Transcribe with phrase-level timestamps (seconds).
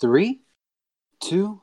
[0.00, 0.42] Three,
[1.18, 1.60] two,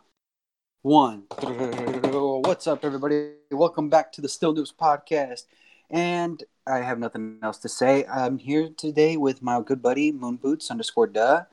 [0.81, 1.23] one.
[1.39, 3.29] What's up, everybody?
[3.49, 5.43] Welcome back to the Still Newbs podcast.
[5.89, 8.05] And I have nothing else to say.
[8.07, 11.43] I'm here today with my good buddy Moon Boots underscore duh.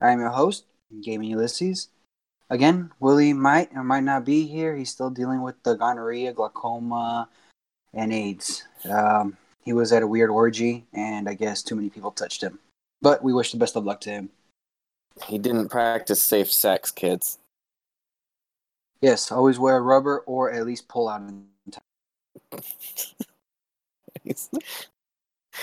[0.00, 0.64] I am your host,
[1.00, 1.90] Gaming Ulysses.
[2.50, 4.74] Again, Willy might or might not be here.
[4.74, 7.28] He's still dealing with the gonorrhea, glaucoma,
[7.94, 8.64] and AIDS.
[8.90, 12.58] Um, he was at a weird orgy, and I guess too many people touched him.
[13.00, 14.30] But we wish the best of luck to him.
[15.26, 17.38] He didn't practice safe sex, kids.
[19.00, 21.82] Yes, always wear rubber or at least pull out in time.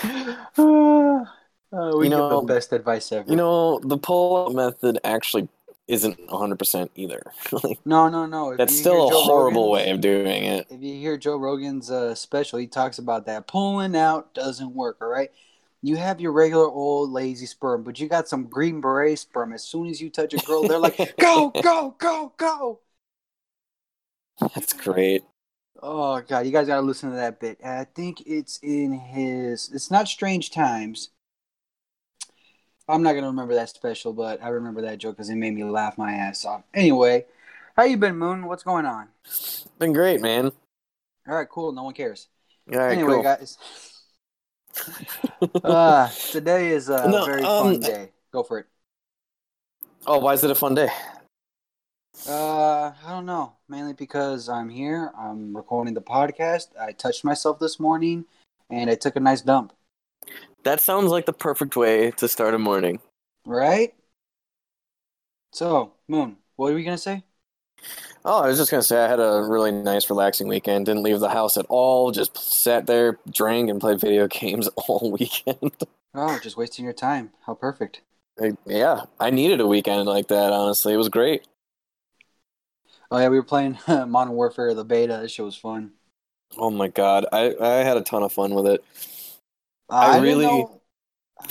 [0.04, 0.60] Uh,
[1.76, 3.28] uh, we You give know- the best advice ever.
[3.30, 5.48] you know, the pull-up method actually
[5.88, 7.20] isn't 100% either.
[7.52, 8.52] like, no, no, no.
[8.52, 10.66] If that's still a Joe horrible Rogan's- way of doing it.
[10.70, 14.98] If you hear Joe Rogan's uh, special, he talks about that pulling out doesn't work.
[15.00, 15.30] All right,
[15.82, 19.52] you have your regular old lazy sperm, but you got some green beret sperm.
[19.52, 22.80] As soon as you touch a girl, they're like, "Go, go, go, go!"
[24.54, 25.24] That's great.
[25.82, 27.58] Oh god, you guys gotta listen to that bit.
[27.64, 29.70] I think it's in his.
[29.72, 31.10] It's not Strange Times.
[32.86, 35.64] I'm not gonna remember that special, but I remember that joke because it made me
[35.64, 36.64] laugh my ass off.
[36.74, 37.24] Anyway,
[37.76, 38.46] how you been, Moon?
[38.46, 39.08] What's going on?
[39.78, 40.52] Been great, man.
[41.26, 41.72] All right, cool.
[41.72, 42.28] No one cares.
[42.70, 43.22] All right, anyway, cool.
[43.22, 43.56] guys.
[45.64, 48.10] uh, today is a No, very um, fun day.
[48.32, 48.66] Go for it.
[50.06, 50.88] Oh, why is it a fun day?
[52.26, 53.54] Uh, I don't know.
[53.68, 55.10] Mainly because I'm here.
[55.18, 56.68] I'm recording the podcast.
[56.78, 58.24] I touched myself this morning,
[58.70, 59.72] and I took a nice dump.
[60.64, 63.00] That sounds like the perfect way to start a morning.
[63.46, 63.94] Right?
[65.52, 67.24] So, Moon, what are we gonna say?
[68.24, 70.86] Oh, I was just gonna say I had a really nice, relaxing weekend.
[70.86, 72.10] Didn't leave the house at all.
[72.10, 75.72] Just sat there, drank, and played video games all weekend.
[76.14, 77.30] Oh, just wasting your time.
[77.46, 78.02] How perfect.
[78.40, 80.52] I- yeah, I needed a weekend like that.
[80.52, 81.46] Honestly, it was great.
[83.10, 85.18] Oh yeah, we were playing Modern Warfare the beta.
[85.22, 85.92] This shit was fun.
[86.58, 88.84] Oh my god, I I had a ton of fun with it.
[89.88, 90.80] Uh, I didn't really- know-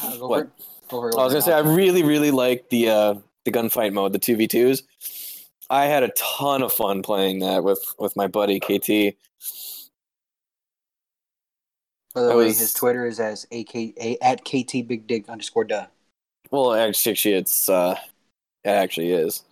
[0.04, 0.50] Uh, go What?
[0.90, 1.02] Go.
[1.02, 3.14] I was gonna say I really, really liked the uh,
[3.46, 4.84] the gunfight mode, the two v twos.
[5.70, 9.16] I had a ton of fun playing that with with my buddy KT.
[12.16, 15.64] By the way, was- his Twitter is as AK a, at KT Big Dig underscore
[15.66, 15.88] duh.
[16.52, 17.96] Well, actually, it's uh,
[18.64, 19.44] it actually is.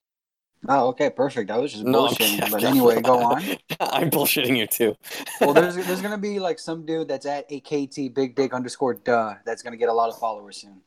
[0.68, 1.52] Oh, okay, perfect.
[1.52, 2.52] I was just No, bullshitting.
[2.52, 3.42] but anyway, go on.
[3.80, 4.96] I'm bullshitting you too.
[5.40, 9.36] Well, there's there's gonna be like some dude that's at AKT Big Dick underscore duh
[9.46, 10.82] that's gonna get a lot of followers soon.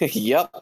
[0.00, 0.54] yep.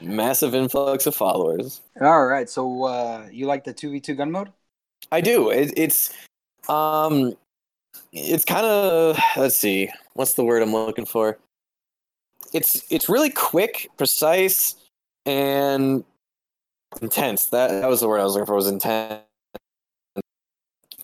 [0.00, 1.80] Massive influx of followers.
[2.00, 4.50] All right, so uh, you like the two v two gun mode?
[5.10, 5.50] I do.
[5.50, 6.14] It, it's
[6.68, 7.34] um,
[8.12, 11.38] it's kind of let's see, what's the word I'm looking for?
[12.52, 14.76] It's it's really quick, precise,
[15.26, 16.04] and
[17.00, 17.46] intense.
[17.46, 18.54] That that was the word I was looking for.
[18.54, 19.22] Was intense.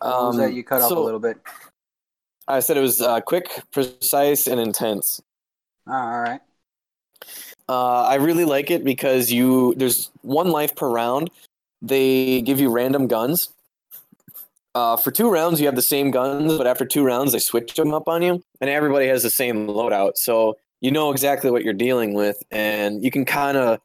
[0.00, 1.38] What was that you cut off a Um, little bit?
[2.46, 5.20] I said it was uh, quick, precise, and intense.
[5.86, 6.40] Oh, all right.
[7.68, 11.30] Uh, I really like it because you there's one life per round.
[11.82, 13.50] They give you random guns.
[14.74, 17.74] Uh, for two rounds, you have the same guns, but after two rounds, they switch
[17.74, 20.12] them up on you, and everybody has the same loadout.
[20.16, 23.80] So you know exactly what you're dealing with, and you can kind of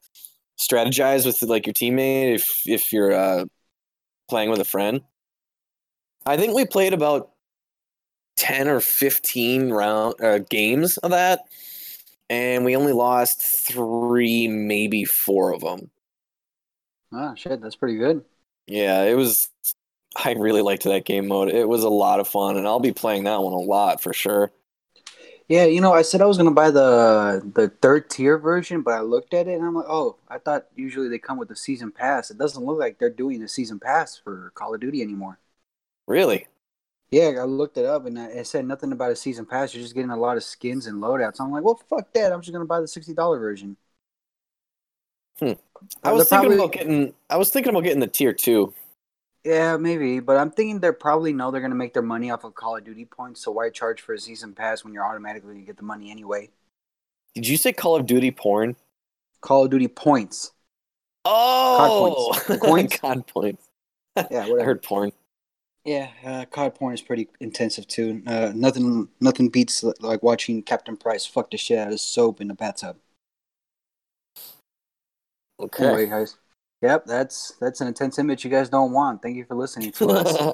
[0.58, 3.44] strategize with like your teammate if if you're uh,
[4.28, 5.00] playing with a friend.
[6.26, 7.30] I think we played about
[8.36, 11.40] ten or fifteen round uh, games of that,
[12.30, 15.90] and we only lost three, maybe four of them.
[17.12, 18.24] Oh shit, that's pretty good.
[18.66, 19.48] Yeah, it was.
[20.16, 21.48] I really liked that game mode.
[21.48, 24.12] It was a lot of fun, and I'll be playing that one a lot for
[24.12, 24.52] sure.
[25.48, 28.94] Yeah, you know, I said I was gonna buy the the third tier version, but
[28.94, 31.56] I looked at it and I'm like, oh, I thought usually they come with a
[31.56, 32.30] season pass.
[32.30, 35.38] It doesn't look like they're doing a season pass for Call of Duty anymore.
[36.06, 36.46] Really?
[37.10, 39.74] Yeah, I looked it up and it said nothing about a season pass.
[39.74, 41.40] You're just getting a lot of skins and loadouts.
[41.40, 42.32] I'm like, well, fuck that.
[42.32, 43.76] I'm just gonna buy the sixty dollar version.
[45.38, 45.52] Hmm.
[46.02, 47.14] I was they're thinking probably- about getting.
[47.28, 48.72] I was thinking about getting the tier two.
[49.44, 52.54] Yeah, maybe, but I'm thinking they're probably know they're gonna make their money off of
[52.54, 53.42] Call of Duty points.
[53.42, 56.48] So why charge for a season pass when you're automatically gonna get the money anyway?
[57.34, 58.74] Did you say Call of Duty porn?
[59.42, 60.52] Call of Duty points.
[61.26, 62.46] Oh, points.
[62.46, 62.96] The coins?
[62.96, 63.68] COD points.
[64.30, 65.12] Yeah, I heard porn.
[65.84, 68.22] Yeah, uh, COD porn is pretty intensive too.
[68.26, 72.48] Uh, nothing, nothing beats like watching Captain Price fuck the shit out of soap in
[72.48, 72.96] the bathtub.
[75.60, 75.84] Okay.
[75.84, 76.36] Anyway, guys.
[76.84, 79.22] Yep, that's that's an intense image you guys don't want.
[79.22, 80.52] Thank you for listening to us.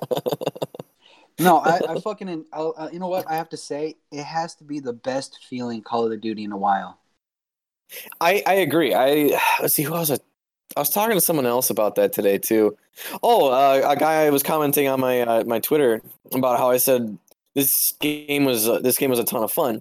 [1.40, 3.28] no, I, I fucking, I'll, uh, you know what?
[3.28, 6.52] I have to say, it has to be the best feeling Call of Duty in
[6.52, 7.00] a while.
[8.20, 8.94] I I agree.
[8.94, 10.12] I let's see who else.
[10.12, 10.18] I,
[10.76, 12.76] I was talking to someone else about that today too.
[13.24, 16.00] Oh, uh, a guy was commenting on my uh, my Twitter
[16.32, 17.18] about how I said
[17.56, 19.80] this game was uh, this game was a ton of fun.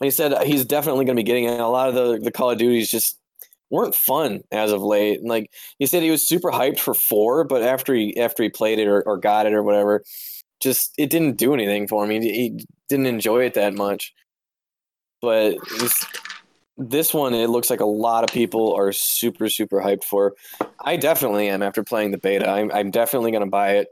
[0.00, 1.58] And he said he's definitely going to be getting it.
[1.58, 3.16] A lot of the the Call of Duties just
[3.74, 5.18] weren't fun as of late.
[5.18, 8.48] And like he said, he was super hyped for four, but after he after he
[8.48, 10.04] played it or, or got it or whatever,
[10.60, 12.22] just it didn't do anything for him.
[12.22, 14.14] He, he didn't enjoy it that much.
[15.20, 16.06] But this,
[16.76, 20.34] this one, it looks like a lot of people are super super hyped for.
[20.80, 22.48] I definitely am after playing the beta.
[22.48, 23.88] I'm I'm definitely going to buy it.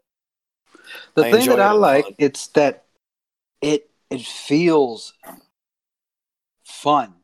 [1.14, 2.84] The I thing that I like it's that
[3.61, 5.14] it it feels
[6.64, 7.14] fun.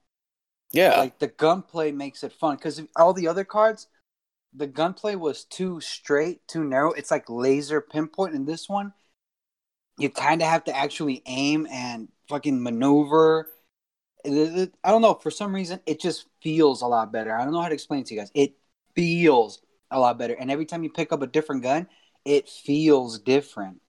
[0.72, 3.86] Yeah, Like the gunplay makes it fun because all the other cards,
[4.54, 6.92] the gunplay was too straight, too narrow.
[6.92, 8.34] It's like laser pinpoint.
[8.34, 8.92] In this one,
[9.98, 13.48] you kind of have to actually aim and fucking maneuver.
[14.26, 15.14] I don't know.
[15.14, 17.34] For some reason, it just feels a lot better.
[17.36, 18.30] I don't know how to explain it to you guys.
[18.34, 18.54] It
[18.94, 19.60] feels
[19.90, 21.88] a lot better, and every time you pick up a different gun,
[22.24, 23.80] it feels different.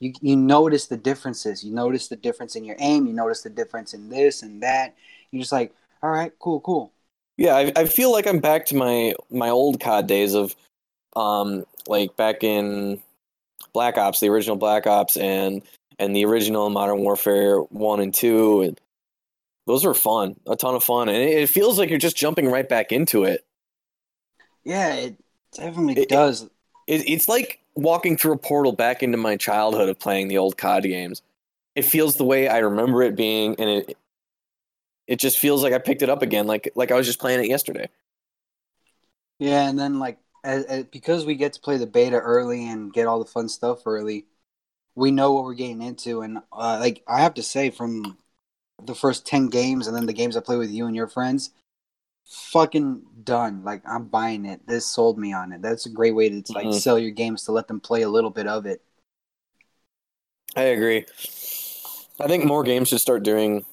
[0.00, 1.64] You you notice the differences.
[1.64, 3.06] You notice the difference in your aim.
[3.06, 4.96] You notice the difference in this and that.
[5.30, 6.92] You're just like, all right, cool, cool.
[7.36, 10.54] Yeah, I, I feel like I'm back to my my old COD days of,
[11.16, 13.00] um, like back in
[13.72, 15.62] Black Ops, the original Black Ops, and
[15.98, 18.80] and the original Modern Warfare one and two, and
[19.66, 22.50] those were fun, a ton of fun, and it, it feels like you're just jumping
[22.50, 23.44] right back into it.
[24.64, 25.16] Yeah, it
[25.54, 26.42] definitely It- does.
[26.86, 27.08] it.
[27.08, 30.82] It's like walking through a portal back into my childhood of playing the old COD
[30.84, 31.22] games.
[31.74, 33.96] It feels the way I remember it being, and it
[35.06, 37.40] it just feels like I picked it up again, like like I was just playing
[37.44, 37.88] it yesterday.
[39.38, 42.92] Yeah, and then like as, as, because we get to play the beta early and
[42.92, 44.26] get all the fun stuff early,
[44.94, 46.22] we know what we're getting into.
[46.22, 48.18] And uh, like I have to say, from
[48.84, 51.52] the first ten games and then the games I play with you and your friends,
[52.26, 53.64] fucking done.
[53.64, 54.66] Like I'm buying it.
[54.66, 55.62] This sold me on it.
[55.62, 56.74] That's a great way to like Mhm.
[56.74, 58.82] sell your games to let them play a little bit of it.
[60.56, 61.04] I agree.
[62.20, 63.64] I think more games should start doing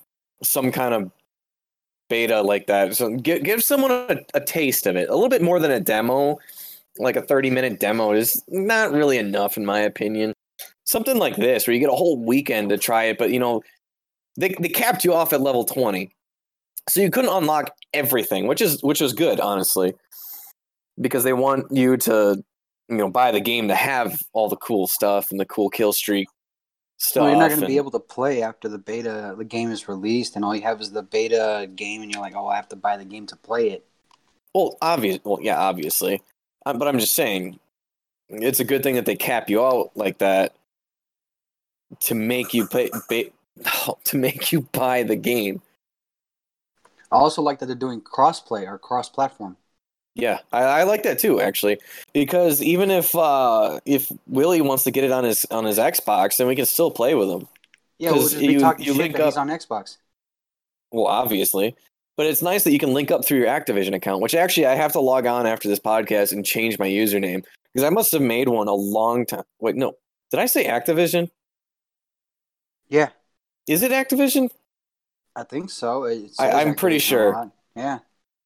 [0.44, 1.12] some kind of
[2.10, 2.96] beta like that.
[2.96, 5.10] So give give someone a, a taste of it.
[5.10, 6.38] A little bit more than a demo,
[6.98, 10.34] like a 30 minute demo is not really enough in my opinion.
[10.84, 13.62] Something like this where you get a whole weekend to try it, but you know,
[14.38, 16.12] they they capped you off at level 20.
[16.90, 19.94] So you couldn't unlock everything, which is which is good, honestly.
[21.00, 22.44] Because they want you to
[22.90, 25.94] you know buy the game to have all the cool stuff and the cool kill
[25.94, 26.28] streak
[27.00, 27.24] stuff.
[27.24, 29.88] So you're not going to be able to play after the beta, the game is
[29.88, 32.70] released, and all you have is the beta game, and you're like, oh, I have
[32.70, 33.86] to buy the game to play it.
[34.54, 35.20] Well, obvious.
[35.24, 36.22] Well, yeah, obviously.
[36.66, 37.60] Uh, but I'm just saying,
[38.30, 40.54] it's a good thing that they cap you out like that
[42.02, 43.32] to make you pay, ba-
[44.04, 45.62] to make you buy the game.
[47.12, 49.58] I also like that they're doing crossplay or cross platform.
[50.22, 51.80] Yeah, I, I like that too, actually,
[52.14, 56.38] because even if uh, if Willy wants to get it on his on his Xbox,
[56.38, 57.48] then we can still play with him.
[57.98, 59.98] Yeah, we'll just be you- talking you shit link up- on Xbox.
[60.92, 61.76] Well, obviously,
[62.18, 64.22] but it's nice that you can link up through your Activision account.
[64.22, 67.44] Which actually, I have to log on after this podcast and change my username
[67.74, 69.44] because I must have made one a long time.
[69.60, 69.94] Wait, no,
[70.32, 71.30] did I say Activision?
[72.90, 73.10] Yeah,
[73.68, 74.50] Is it Activision?
[75.36, 76.08] I think so.
[76.40, 77.52] I, I'm pretty sure.
[77.76, 78.00] Yeah.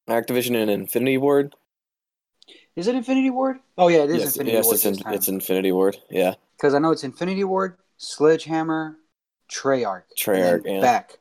[0.09, 1.55] Activision and Infinity Ward.
[2.75, 3.59] Is it Infinity Ward?
[3.77, 5.97] Oh yeah, it is yes, Infinity yes, Ward it's in, it's Infinity Ward.
[6.09, 8.97] Yeah, Because I know it's Infinity Ward, Sledgehammer,
[9.51, 10.03] Treyarch,
[10.33, 10.81] and Treyarch, then yeah.
[10.81, 11.19] back.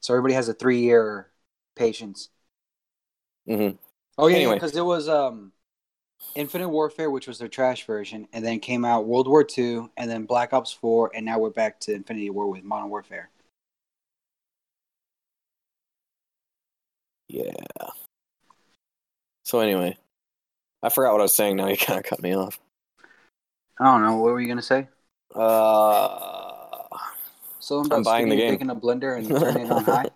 [0.00, 1.28] So everybody has a three-year
[1.74, 2.28] patience.
[3.48, 3.76] Mm-hmm.
[4.18, 4.54] Oh yeah, Anyway.
[4.54, 5.52] because it was um,
[6.34, 10.10] Infinite Warfare, which was their trash version, and then came out World War II, and
[10.10, 13.30] then Black Ops Four, and now we're back to Infinity War with Modern Warfare.
[17.28, 17.52] yeah.
[19.44, 19.96] So anyway,
[20.82, 21.56] I forgot what I was saying.
[21.56, 22.58] Now you kind of cut me off.
[23.80, 24.16] I don't know.
[24.16, 24.88] What were you gonna say?
[25.34, 26.84] Uh,
[27.60, 28.60] So about I'm buying the game.
[28.60, 30.10] in a blender and turning it on high.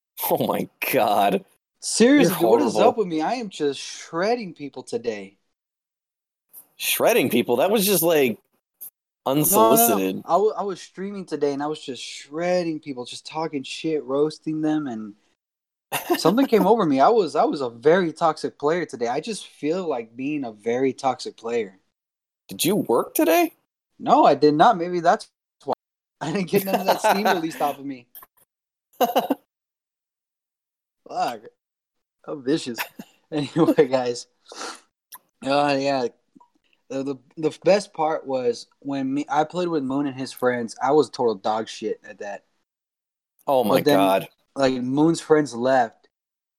[0.30, 1.44] oh my god.
[1.80, 3.20] Seriously, what is up with me?
[3.20, 5.38] I am just shredding people today.
[6.76, 7.56] shredding people.
[7.56, 8.38] That was just like
[9.50, 10.00] No, no, no.
[10.00, 10.24] unsolicited.
[10.24, 14.86] I was streaming today and I was just shredding people, just talking shit, roasting them,
[14.86, 15.14] and
[16.18, 17.00] something came over me.
[17.00, 19.08] I was I was a very toxic player today.
[19.08, 21.78] I just feel like being a very toxic player.
[22.48, 23.52] Did you work today?
[23.98, 24.76] No, I did not.
[24.78, 25.30] Maybe that's
[25.64, 25.74] why
[26.20, 28.06] I didn't get none of that steam released off of me.
[31.08, 31.40] Fuck,
[32.26, 32.78] I'm vicious.
[33.32, 34.26] Anyway, guys.
[35.42, 36.06] Uh, yeah.
[36.90, 40.76] The, the the best part was when me I played with Moon and his friends.
[40.82, 42.44] I was total dog shit at that.
[43.46, 44.28] oh my then- god.
[44.54, 46.08] Like Moon's friends left,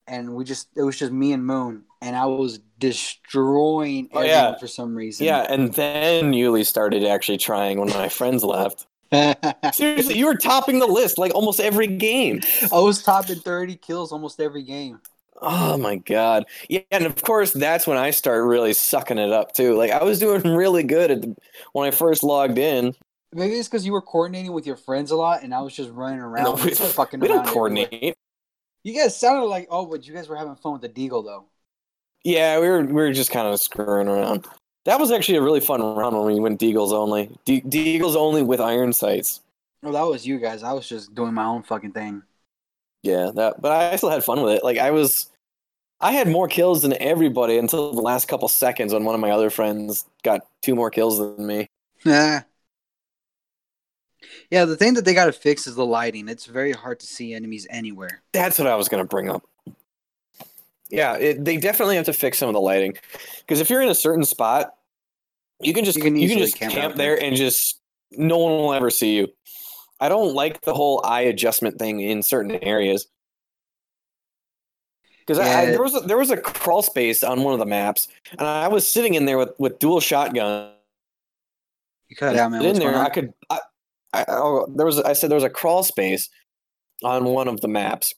[0.07, 4.53] and we just it was just me and Moon, and I was destroying Oh, everyone
[4.53, 4.57] yeah.
[4.57, 5.25] for some reason.
[5.25, 8.87] Yeah, and then Uly started actually trying when my friends left.
[9.71, 12.41] Seriously, you were topping the list like almost every game.
[12.71, 14.99] I was topping thirty kills almost every game.
[15.41, 16.45] Oh my god.
[16.69, 19.75] Yeah, and of course that's when I start really sucking it up too.
[19.75, 21.35] Like I was doing really good at the,
[21.73, 22.95] when I first logged in.
[23.33, 25.89] Maybe it's because you were coordinating with your friends a lot, and I was just
[25.91, 27.53] running around, No, we, just fucking we don't everywhere.
[27.53, 28.15] coordinate.
[28.83, 31.45] You guys sounded like oh, but you guys were having fun with the Deagle though.
[32.23, 34.45] Yeah, we were we were just kind of screwing around.
[34.85, 37.31] That was actually a really fun round when we went Deagles only.
[37.45, 39.39] De- Deagles only with iron sights.
[39.81, 40.63] No, that was you guys.
[40.63, 42.21] I was just doing my own fucking thing.
[43.01, 43.61] Yeah, that.
[43.61, 44.63] But I still had fun with it.
[44.63, 45.29] Like I was,
[46.01, 49.31] I had more kills than everybody until the last couple seconds when one of my
[49.31, 51.67] other friends got two more kills than me.
[52.05, 52.41] Nah.
[54.53, 56.29] Yeah, the thing that they got to fix is the lighting.
[56.29, 58.21] It's very hard to see enemies anywhere.
[58.33, 59.41] That's what I was gonna bring up.
[60.91, 62.95] Yeah, it, they definitely have to fix some of the lighting
[63.39, 64.75] because if you're in a certain spot,
[65.59, 67.19] you can just You you can can, just camp camp, there.
[67.19, 67.79] and just
[68.11, 69.29] no one will ever see you.
[69.99, 73.07] I don't like the whole eye adjustment thing in certain areas.
[75.25, 75.65] Because Yeah.
[75.65, 78.67] there was a, there was a crawl space on one of the maps, and I
[78.67, 80.73] was sitting in there with, with dual shotgun.
[82.07, 82.63] You cut out, man.
[82.63, 82.95] in there.
[82.97, 83.33] I could.
[83.49, 83.57] I,
[84.13, 84.23] I,
[84.75, 84.99] there was.
[84.99, 86.29] I said there was a crawl space
[87.03, 88.13] on one of the maps,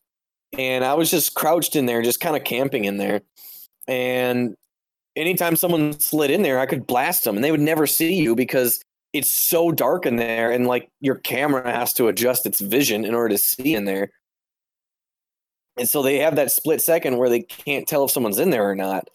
[0.57, 3.21] and I was just crouched in there, just kind of camping in there.
[3.87, 4.55] And
[5.15, 8.35] anytime someone slid in there, I could blast them, and they would never see you
[8.35, 8.83] because
[9.13, 13.15] it's so dark in there, and like your camera has to adjust its vision in
[13.15, 14.11] order to see in there.
[15.77, 18.69] And so they have that split second where they can't tell if someone's in there
[18.69, 19.09] or not.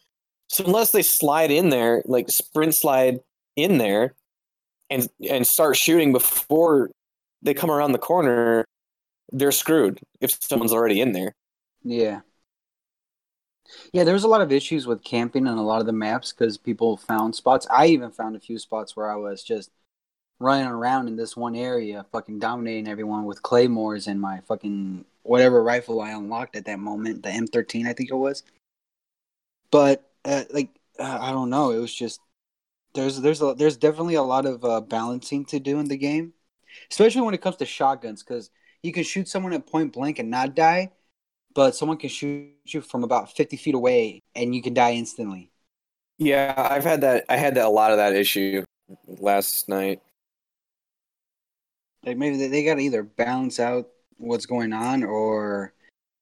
[0.48, 3.20] So unless they slide in there, like sprint slide
[3.56, 4.14] in there,
[4.90, 6.90] and and start shooting before
[7.42, 8.64] they come around the corner,
[9.32, 11.32] they're screwed if someone's already in there.
[11.82, 12.20] Yeah.
[13.92, 16.32] Yeah, there was a lot of issues with camping on a lot of the maps
[16.32, 17.68] because people found spots.
[17.70, 19.70] I even found a few spots where I was just
[20.40, 25.62] running around in this one area, fucking dominating everyone with claymores and my fucking whatever
[25.62, 28.42] rifle I unlocked at that moment, the M13, I think it was.
[29.70, 31.70] But uh, like, uh, I don't know.
[31.70, 32.20] It was just
[32.94, 36.32] there's there's a, there's definitely a lot of uh, balancing to do in the game,
[36.90, 38.50] especially when it comes to shotguns, because
[38.82, 40.90] you can shoot someone at point blank and not die,
[41.54, 45.50] but someone can shoot you from about 50 feet away and you can die instantly.
[46.18, 47.24] Yeah, I've had that.
[47.28, 48.64] I had that a lot of that issue
[49.06, 50.00] last night.
[52.04, 55.72] Like maybe they, they got to either balance out what's going on or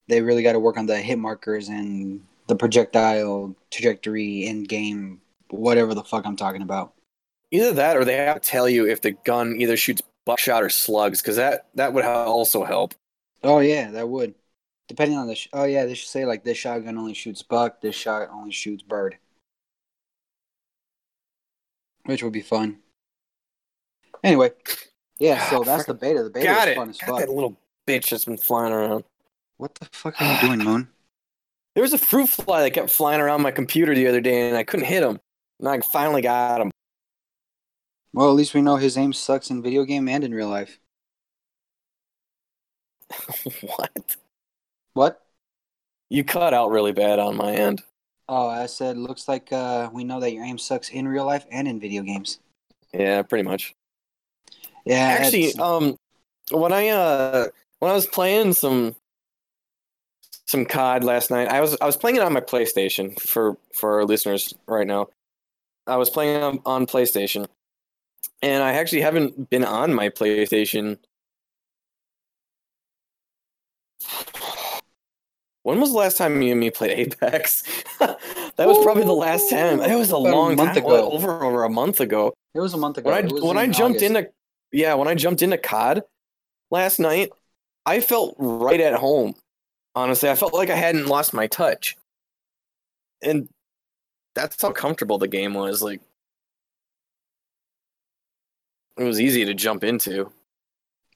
[0.08, 5.20] they really got to work on the hit markers and the projectile trajectory in game,
[5.50, 6.94] whatever the fuck I'm talking about.
[7.50, 10.68] Either that, or they have to tell you if the gun either shoots buckshot or
[10.68, 12.94] slugs, because that that would also help.
[13.42, 14.34] Oh yeah, that would.
[14.88, 17.80] Depending on the sh- oh yeah, they should say like this shotgun only shoots buck,
[17.80, 19.18] this shot only shoots bird,
[22.04, 22.78] which would be fun.
[24.24, 24.50] Anyway,
[25.18, 25.48] yeah.
[25.50, 26.22] So ah, that's the beta.
[26.24, 26.76] The beta Got is it.
[26.76, 27.20] fun as Got fuck.
[27.20, 29.04] that little bitch that's been flying around.
[29.56, 30.88] What the fuck are you doing, Moon?
[31.74, 34.56] There was a fruit fly that kept flying around my computer the other day, and
[34.56, 35.20] I couldn't hit him.
[35.60, 36.70] And I finally got him.
[38.12, 40.78] Well, at least we know his aim sucks in video game and in real life.
[43.76, 44.16] what?
[44.94, 45.22] What?
[46.10, 47.82] You cut out really bad on my end.
[48.28, 51.46] Oh, I said looks like uh, we know that your aim sucks in real life
[51.50, 52.40] and in video games.
[52.92, 53.74] Yeah, pretty much.
[54.84, 55.96] Yeah, Actually, it's- um,
[56.50, 57.48] when I uh
[57.80, 58.96] when I was playing some
[60.46, 63.96] some COD last night, I was I was playing it on my PlayStation for for
[63.96, 65.08] our listeners right now.
[65.88, 67.46] I was playing on, on PlayStation,
[68.42, 70.98] and I actually haven't been on my PlayStation.
[75.64, 77.62] When was the last time you and me played Apex?
[77.98, 78.18] that
[78.56, 79.80] was probably the last time.
[79.80, 81.10] It was a About a long month time ago.
[81.10, 83.10] over over a month ago it was a month ago.
[83.10, 84.16] when I when I in jumped August.
[84.16, 84.30] into
[84.72, 86.04] yeah when I jumped into COD
[86.70, 87.30] last night,
[87.84, 89.34] I felt right at home.
[89.94, 91.96] Honestly, I felt like I hadn't lost my touch,
[93.22, 93.48] and
[94.38, 95.82] that's how comfortable the game was.
[95.82, 96.00] Like
[98.96, 100.30] it was easy to jump into.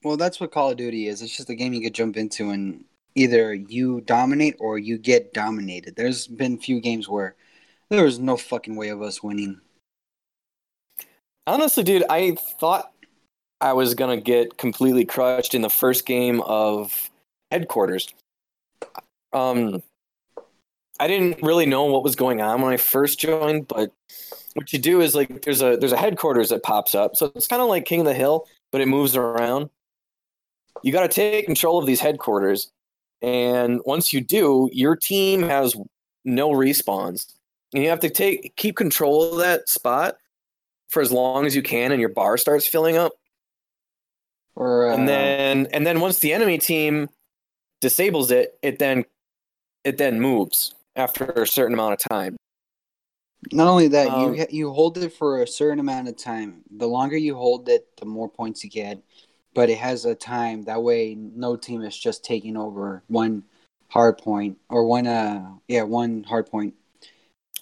[0.03, 1.21] Well, that's what Call of Duty is.
[1.21, 2.83] It's just a game you could jump into and
[3.15, 5.95] either you dominate or you get dominated.
[5.95, 7.35] There's been few games where
[7.89, 9.61] there was no fucking way of us winning.
[11.47, 12.91] Honestly, dude, I thought
[13.61, 17.09] I was gonna get completely crushed in the first game of
[17.51, 18.09] headquarters.
[19.31, 19.81] Um,
[21.03, 23.91] I didn't really know what was going on when I first joined, but
[24.53, 27.47] what you do is like there's a there's a headquarters that pops up, so it's
[27.47, 29.69] kind of like King of the Hill, but it moves around.
[30.81, 32.71] You got to take control of these headquarters,
[33.21, 35.75] And once you do, your team has
[36.25, 37.33] no respawns.
[37.73, 40.15] And you have to take keep control of that spot
[40.89, 43.13] for as long as you can and your bar starts filling up.
[44.57, 47.09] Uh, And then and then once the enemy team
[47.81, 49.05] disables it, it then
[49.83, 52.35] it then moves after a certain amount of time.
[53.51, 56.63] not only that, um, you you hold it for a certain amount of time.
[56.77, 59.01] The longer you hold it, the more points you get.
[59.55, 60.63] But it has a time.
[60.63, 63.43] That way, no team is just taking over one
[63.89, 66.73] hard point or one uh yeah one hard point.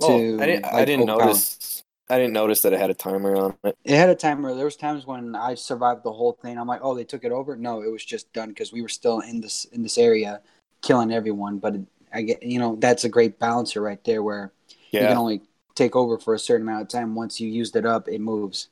[0.02, 3.58] Oh, I didn't, I didn't notice I didn't notice that it had a timer on
[3.64, 3.78] it.
[3.86, 4.54] It had a timer.
[4.54, 6.58] There was times when I survived the whole thing.
[6.58, 7.56] I'm like, oh, they took it over.
[7.56, 10.42] No, it was just done because we were still in this in this area,
[10.82, 11.58] killing everyone.
[11.58, 11.82] But it,
[12.14, 14.52] I get, you know, that's a great balancer right there, where
[14.98, 15.42] you can only
[15.76, 17.16] take over for a certain amount of time.
[17.16, 18.70] Once you used it up, it moves.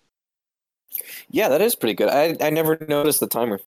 [1.29, 2.09] Yeah, that is pretty good.
[2.09, 3.59] I, I never noticed the timer.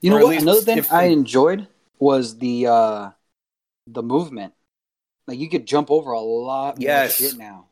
[0.00, 0.36] You know Or what?
[0.36, 3.10] Another thing I enjoyed was the uh
[3.86, 4.54] the movement.
[5.26, 7.18] Like you could jump over a lot Yes.
[7.18, 7.68] more shit now.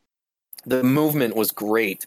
[0.66, 2.06] The movement was great.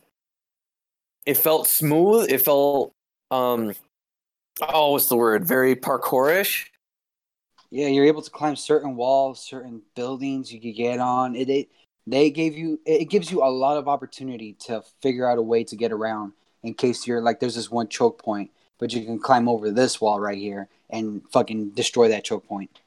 [1.26, 2.30] It felt smooth.
[2.30, 2.94] It felt
[3.32, 3.74] um
[4.62, 5.46] oh what's the word?
[5.46, 6.68] Very parkourish.
[7.72, 11.36] Yeah, you're able to climb certain walls, certain buildings you could get on.
[11.36, 11.70] It, it
[12.08, 15.64] they gave you it gives you a lot of opportunity to figure out a way
[15.66, 16.34] to get around
[16.64, 18.50] in case you're like there's this one choke point,
[18.80, 22.80] but you can climb over this wall right here and fucking destroy that choke point.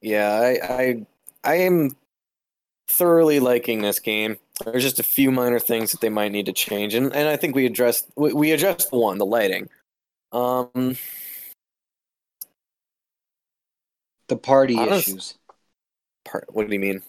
[0.00, 1.06] Yeah, I I
[1.44, 1.96] I am
[2.88, 4.38] thoroughly liking this game.
[4.64, 7.36] There's just a few minor things that they might need to change, and, and I
[7.36, 9.68] think we addressed we, we addressed one, the lighting.
[10.32, 10.96] Um,
[14.28, 15.34] The party Honest- issues.
[16.24, 17.02] part, what do you mean?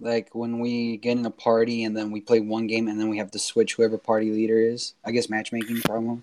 [0.00, 3.08] Like when we get in a party and then we play one game and then
[3.08, 4.94] we have to switch whoever party leader is.
[5.04, 6.22] I guess matchmaking problem.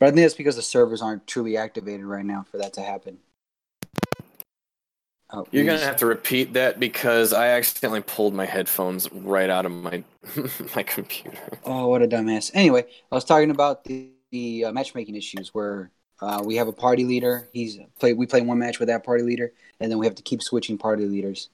[0.00, 2.80] But I think that's because the servers aren't truly activated right now for that to
[2.82, 3.18] happen.
[5.30, 9.64] Oh, You're gonna have to repeat that because I accidentally pulled my headphones right out
[9.64, 10.02] of my
[10.76, 11.38] my computer.
[11.64, 12.50] Oh, what a dumbass.
[12.52, 15.90] Anyway, I was talking about the, the uh, matchmaking issues where
[16.22, 17.48] uh, we have a party leader.
[17.52, 18.12] He's play.
[18.14, 20.78] We play one match with that party leader, and then we have to keep switching
[20.78, 21.50] party leaders.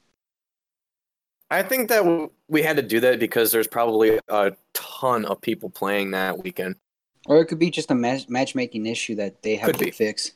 [1.51, 5.41] I think that w- we had to do that because there's probably a ton of
[5.41, 6.77] people playing that weekend.
[7.27, 9.91] Or it could be just a match- matchmaking issue that they have Could to be.
[9.91, 10.33] fix.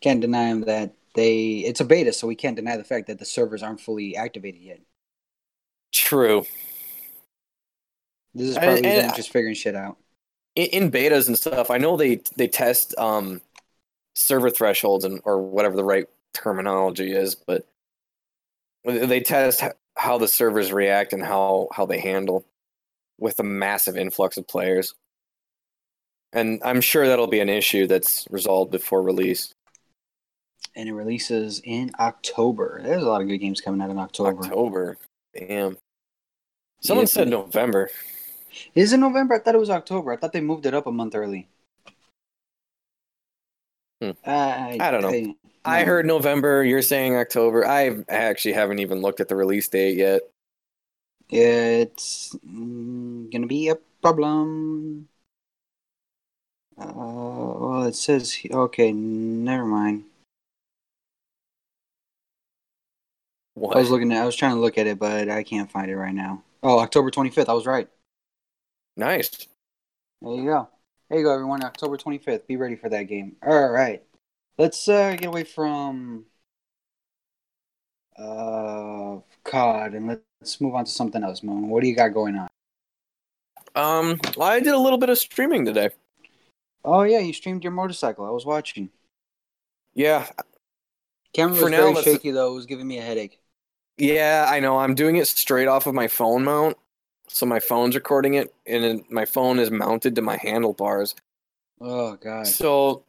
[0.00, 1.58] Can't deny them that they.
[1.58, 4.60] It's a beta, so we can't deny the fact that the servers aren't fully activated
[4.60, 4.80] yet.
[5.92, 6.46] True.
[8.34, 9.96] This is probably and them I- just figuring shit out.
[10.56, 13.40] In, in betas and stuff, I know they they test um
[14.14, 17.66] server thresholds and or whatever the right terminology is, but
[18.84, 19.62] they test
[19.96, 22.44] how the servers react and how how they handle
[23.18, 24.94] with a massive influx of players.
[26.32, 29.54] And I'm sure that'll be an issue that's resolved before release.
[30.74, 32.80] And it releases in October.
[32.82, 34.44] There's a lot of good games coming out in October.
[34.44, 34.98] October.
[35.34, 35.78] Damn.
[36.82, 37.08] Someone Yeah.
[37.10, 37.90] said November.
[38.74, 39.34] Is it November?
[39.34, 40.12] I thought it was October.
[40.12, 41.48] I thought they moved it up a month early.
[44.02, 44.10] Hmm.
[44.26, 45.34] I, I don't know.
[45.64, 45.86] I no.
[45.86, 46.64] heard November.
[46.64, 47.66] You're saying October.
[47.66, 50.22] I actually haven't even looked at the release date yet.
[51.28, 55.08] It's mm, gonna be a problem.
[56.78, 58.92] Uh, well, it says okay.
[58.92, 60.04] Never mind.
[63.54, 63.76] What?
[63.76, 64.22] I was looking at.
[64.22, 66.42] I was trying to look at it, but I can't find it right now.
[66.62, 67.48] Oh, October twenty fifth.
[67.48, 67.88] I was right.
[68.96, 69.30] Nice.
[70.22, 70.68] There you go.
[71.08, 71.62] There you go, everyone.
[71.64, 72.46] October twenty fifth.
[72.46, 73.36] Be ready for that game.
[73.46, 74.02] All right.
[74.58, 76.24] Let's uh, get away from
[78.18, 80.06] uh, COD and
[80.40, 81.42] let's move on to something else.
[81.42, 82.48] Moon, what do you got going on?
[83.74, 85.90] Um, well, I did a little bit of streaming today.
[86.84, 88.24] Oh yeah, you streamed your motorcycle.
[88.24, 88.88] I was watching.
[89.94, 90.26] Yeah,
[91.34, 92.52] Camera was For now, very let's- shaky though.
[92.52, 93.38] It was giving me a headache.
[93.98, 94.78] yeah, I know.
[94.78, 96.76] I'm doing it straight off of my phone mount,
[97.28, 101.14] so my phone's recording it, and my phone is mounted to my handlebars.
[101.80, 102.46] Oh god.
[102.46, 103.04] So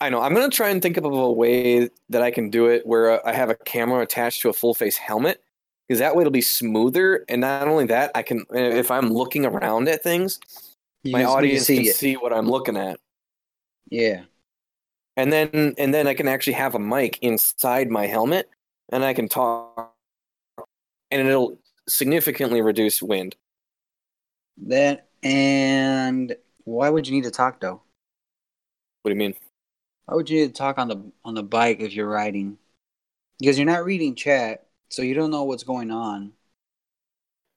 [0.00, 2.86] I know I'm gonna try and think of a way that I can do it
[2.86, 5.40] where uh, I have a camera attached to a full face helmet,
[5.88, 7.24] because that way it'll be smoother.
[7.28, 10.40] And not only that, I can if I'm looking around at things,
[11.04, 11.94] You my audience see can it.
[11.96, 12.98] see what I'm looking at.
[13.90, 14.22] Yeah.
[15.16, 18.48] and then and then I can actually have a mic inside my helmet,
[18.90, 19.94] and I can talk,
[21.10, 23.36] and it'll significantly reduce wind.
[24.66, 27.82] That and why would you need to talk though?
[29.02, 29.34] What do you mean?
[30.06, 32.58] Why would you need to talk on the on the bike if you're riding?
[33.38, 36.32] Because you're not reading chat, so you don't know what's going on.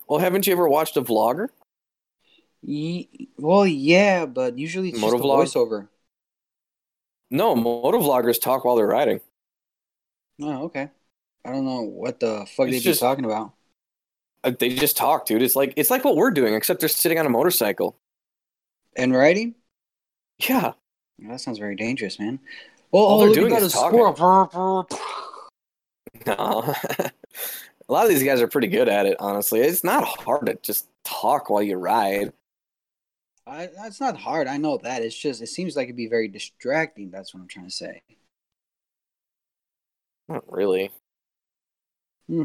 [0.07, 1.49] Well, haven't you ever watched a vlogger?
[2.61, 5.87] Ye- well, yeah, but usually it's just a voiceover.
[7.29, 9.19] No, motovloggers talk while they're riding.
[10.41, 10.89] Oh, okay.
[11.43, 13.53] I don't know what the fuck It's they'd just- talking about.
[14.51, 15.41] They just talk, dude.
[15.41, 17.97] It's like it's like what we're doing, except they're sitting on a motorcycle.
[18.95, 19.55] And riding?
[20.37, 20.73] Yeah.
[21.19, 22.39] That sounds very dangerous, man.
[22.91, 23.99] Well, All oh, they're doing is a talking.
[24.15, 24.87] squirrel.
[26.25, 26.73] No.
[27.87, 29.59] a lot of these guys are pretty good at it, honestly.
[29.59, 32.33] It's not hard to just talk while you ride.
[33.45, 34.47] I, that's not hard.
[34.47, 35.03] I know that.
[35.03, 37.11] It's just it seems like it'd be very distracting.
[37.11, 38.01] That's what I'm trying to say.
[40.27, 40.89] Not really.
[42.27, 42.43] Hmm.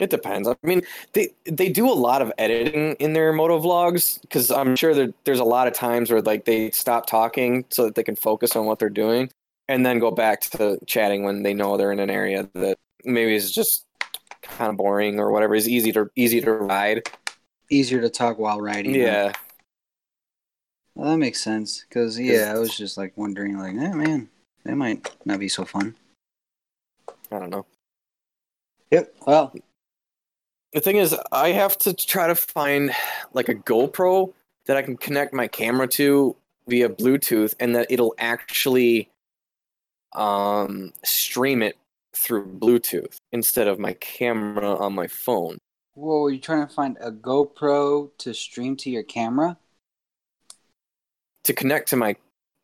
[0.00, 0.46] It depends.
[0.46, 0.82] I mean,
[1.12, 5.40] they they do a lot of editing in their moto vlogs because I'm sure there's
[5.40, 8.66] a lot of times where like they stop talking so that they can focus on
[8.66, 9.30] what they're doing,
[9.68, 13.34] and then go back to chatting when they know they're in an area that maybe
[13.34, 13.86] is just
[14.42, 17.08] kind of boring or whatever is easy to easy to ride.
[17.70, 18.94] Easier to talk while riding.
[18.94, 19.32] Yeah,
[20.94, 21.84] Well, that makes sense.
[21.88, 24.28] Because yeah, I was just like wondering, like, eh, man,
[24.64, 25.96] that might not be so fun.
[27.30, 27.66] I don't know.
[28.90, 29.14] Yep.
[29.26, 29.52] Well,
[30.72, 32.92] The thing is, I have to try to find
[33.32, 34.32] like a GoPro
[34.66, 39.08] that I can connect my camera to via Bluetooth, and that it'll actually
[40.14, 41.76] um, stream it
[42.14, 45.58] through Bluetooth instead of my camera on my phone.
[45.94, 49.56] whoa, are you trying to find a GoPro to stream to your camera?
[51.44, 52.12] to connect to my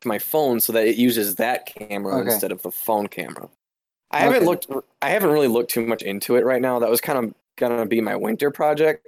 [0.01, 2.31] to my phone so that it uses that camera Okay.
[2.31, 3.49] instead of the phone camera.
[4.11, 4.67] I haven't looked
[5.01, 6.77] I haven't really looked too much into it right now.
[6.79, 9.07] That was kind of gonna be my winter project.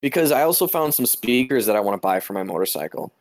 [0.00, 3.12] Because I also found some speakers that I want to buy for my motorcycle.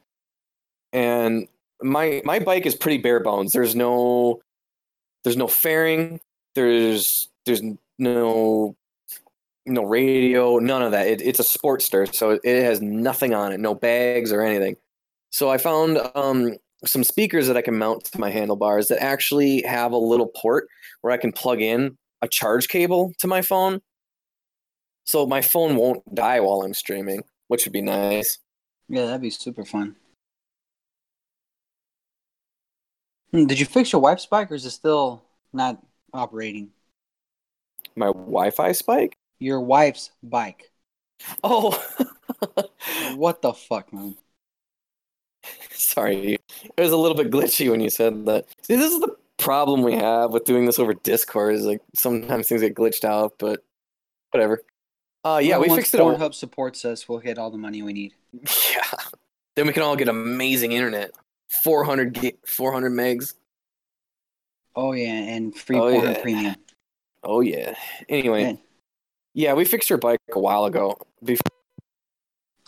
[0.93, 1.47] And
[1.81, 3.53] my my bike is pretty bare bones.
[3.53, 4.41] There's no
[5.23, 6.19] there's no fairing,
[6.55, 7.61] there's there's
[7.99, 8.75] no
[9.65, 11.07] no radio, none of that.
[11.07, 14.75] It, it's a Sportster, so it, has nothing on it, no bags or anything.
[15.29, 19.61] So I found um, some speakers that I can mount to my handlebars that actually
[19.63, 20.67] have a little port
[21.01, 23.81] where I can plug in a charge cable to my phone.
[25.05, 28.37] So my phone won't die while I'm streaming, which would be nice.
[28.87, 29.95] Yeah, that'd be super fun.
[33.31, 35.81] Hmm, did you fix your wife's bike, or is it still not
[36.13, 36.71] operating?
[37.95, 39.17] My Wi-Fi spike?
[39.39, 40.71] Your wife's bike.
[41.43, 41.71] Oh,
[43.15, 44.17] What the fuck, man?
[45.71, 46.37] sorry.
[46.77, 48.45] It was a little bit glitchy when you said that.
[48.63, 51.55] See, this is the problem we have with doing this over Discord.
[51.55, 53.63] Is like sometimes things get glitched out, but
[54.31, 54.63] whatever.
[55.23, 55.99] Uh, yeah, Well, we fixed it.
[55.99, 56.15] all.
[56.15, 57.07] Pornhub supports us.
[57.07, 58.13] We'll get all the money we need.
[58.73, 58.81] Yeah.
[59.55, 61.11] Then we can all get amazing internet.
[61.49, 63.33] 400 gig, 400 megs.
[64.75, 66.21] Oh yeah, and free Oh, Pornhub yeah.
[66.21, 66.55] Premium.
[67.23, 67.75] Oh yeah.
[68.07, 68.59] Anyway, Man.
[69.33, 70.97] yeah, we fixed her bike a while ago.
[71.23, 71.41] Bef-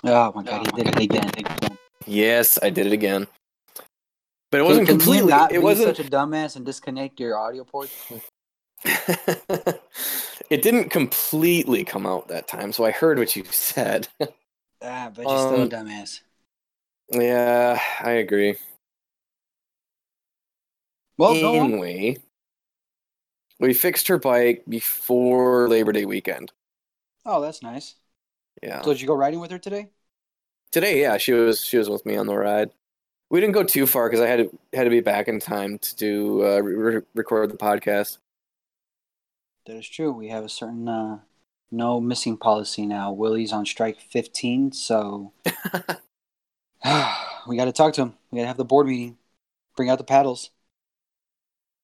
[0.04, 1.00] Oh my god, he did it
[1.40, 1.78] again.
[2.06, 3.26] yes, I did it again.
[4.54, 5.32] But it wasn't completely.
[5.32, 5.98] Not It wasn't.
[5.98, 7.92] such a dumbass and disconnect your audio ports.
[8.86, 14.08] it didn't completely come out that time, so I heard what you said.
[14.84, 16.22] Ah, but you're still a Um, dumbass.
[17.12, 18.56] yeah, I agree.
[21.18, 22.18] Well, anyway,
[23.60, 26.52] we fixed her bike before Labor Day weekend.
[27.26, 27.96] Oh, that's nice.
[28.62, 28.82] Yeah.
[28.84, 29.90] So did you go riding with her today?
[30.74, 32.72] Today, yeah, she was she was with me on the ride.
[33.34, 35.80] We didn't go too far because I had to had to be back in time
[35.80, 38.20] to do uh, re- record the podcast.
[39.66, 40.12] That is true.
[40.12, 41.18] We have a certain uh,
[41.72, 43.12] no missing policy now.
[43.12, 45.34] Willy's on strike 15, so
[47.48, 48.14] we got to talk to him.
[48.30, 49.18] We got to have the board meeting.
[49.76, 50.52] Bring out the paddles.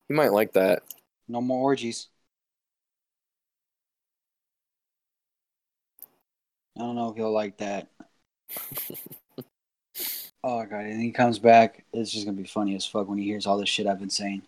[0.07, 0.83] You might like that.
[1.27, 2.09] No more orgies.
[6.77, 7.87] I don't know if he'll like that.
[10.43, 10.85] oh god!
[10.85, 11.83] And he comes back.
[11.93, 14.09] It's just gonna be funny as fuck when he hears all this shit I've been
[14.09, 14.41] saying.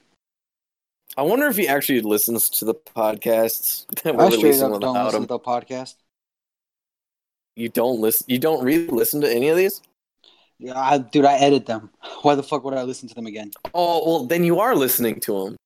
[1.17, 4.71] I wonder if he actually listens to the podcasts that we're I straight up don't
[4.71, 5.23] without listen him.
[5.23, 5.95] to the podcast.
[7.56, 8.25] You don't listen.
[8.30, 9.82] You don't really listen to any of these.
[10.58, 11.89] Yeah, I, dude, I edit them.
[12.21, 13.51] Why the fuck would I listen to them again?
[13.73, 15.58] Oh well, then you are listening to them.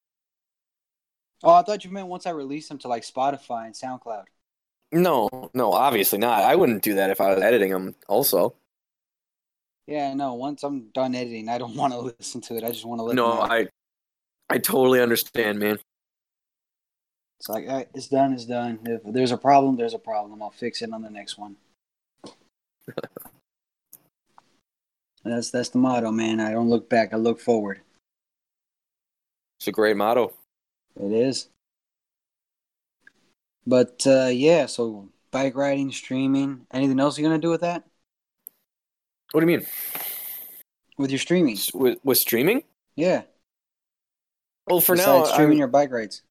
[1.44, 4.24] Oh, I thought you meant once I release them to like Spotify and SoundCloud.
[4.92, 6.44] No, no, obviously not.
[6.44, 7.96] I wouldn't do that if I was editing them.
[8.08, 8.56] Also,
[9.88, 10.34] Yeah, no.
[10.34, 12.64] Once I'm done editing, I don't want to listen to it.
[12.64, 13.16] I just want to let.
[13.16, 13.42] no.
[13.42, 13.68] I,
[14.50, 15.80] I totally understand, man.
[17.40, 18.34] It's like eh, it's done.
[18.34, 18.80] It's done.
[18.86, 20.42] If there's a problem, there's a problem.
[20.42, 21.58] I'll fix it on the next one.
[25.24, 26.40] that's that's the motto, man.
[26.40, 27.14] I don't look back.
[27.14, 27.82] I look forward.
[29.60, 30.34] It's a great motto.
[31.00, 31.50] It is.
[33.68, 36.68] But uh, yeah, so bike riding, streaming.
[36.72, 37.84] Anything else you're gonna do with that?
[39.36, 39.68] What do you mean?
[40.98, 41.56] with your streaming.
[41.58, 42.64] S- With, with streaming?
[42.96, 43.24] Yeah.
[44.66, 46.22] Well, for now, Besides streaming I'm- your bike rides.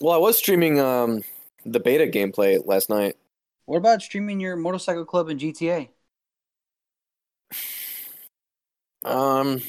[0.00, 1.22] well, I was streaming um
[1.66, 3.18] the beta gameplay last night.
[3.66, 5.90] What about streaming your motorcycle club in GTA?
[9.04, 9.60] Um,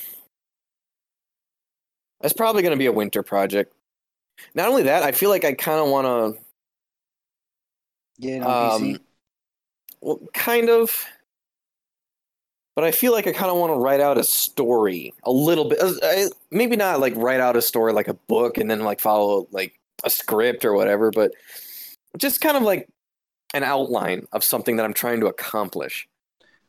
[2.22, 3.74] that's probably going to be a winter project.
[4.56, 6.06] Not only that, I feel like I kind of want
[6.38, 6.42] to,
[8.22, 8.96] Get it on PC.
[8.96, 9.00] Um,
[10.00, 11.06] well, kind of,
[12.76, 15.66] but I feel like I kind of want to write out a story a little
[15.66, 15.80] bit.
[15.80, 19.00] Uh, I, maybe not like write out a story like a book and then like
[19.00, 21.34] follow like a script or whatever, but
[22.18, 22.90] just kind of like
[23.54, 26.08] an outline of something that I'm trying to accomplish.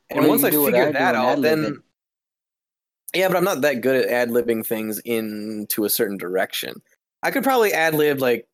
[0.09, 1.81] And Or once I figure I that out, then
[3.15, 6.81] yeah, but I'm not that good at ad libbing things into a certain direction.
[7.23, 8.45] I could probably ad lib like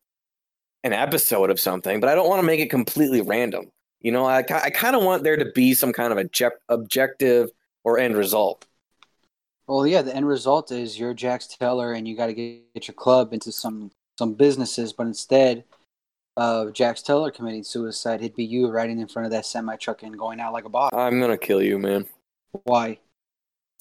[0.84, 3.70] an episode of something, but I don't want to make it completely random.
[4.02, 7.50] You know, I, I kind of want there to be some kind of object, objective
[7.84, 8.66] or end result.
[9.66, 12.88] Well, yeah, the end result is you're Jax Teller and you got to get, get
[12.88, 15.64] your club into some some businesses, but instead
[16.36, 20.02] of Jax Teller committing suicide, it'd be you riding in front of that semi truck
[20.02, 20.90] and going out like a boss.
[20.92, 22.06] I'm gonna kill you, man.
[22.64, 22.98] Why?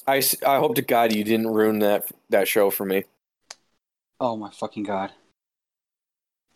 [0.08, 3.04] I, I hope to God you didn't ruin that that show for me.
[4.20, 5.12] Oh my fucking god!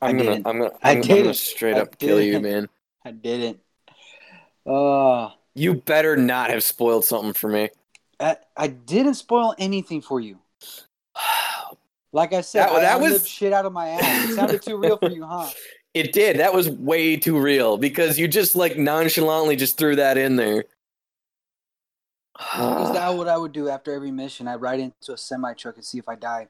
[0.02, 0.36] I I'm gonna.
[0.36, 1.36] I'm gonna I I'm, gonna didn't.
[1.36, 2.70] straight I up kill you, man.
[3.06, 3.60] I didn't.
[4.66, 7.70] Uh, You better not have spoiled something for me.
[8.20, 10.40] I, I didn't spoil anything for you.
[12.12, 14.30] Like I said, That- I that was- shit out of my ass.
[14.30, 15.50] It sounded too real for you, huh?
[15.94, 16.40] It did.
[16.40, 20.60] That was way too real because you just like nonchalantly just threw that in there.
[20.60, 20.66] Is
[22.94, 24.46] that what I would do after every mission?
[24.48, 26.48] I'd ride into a semi truck and see if I die.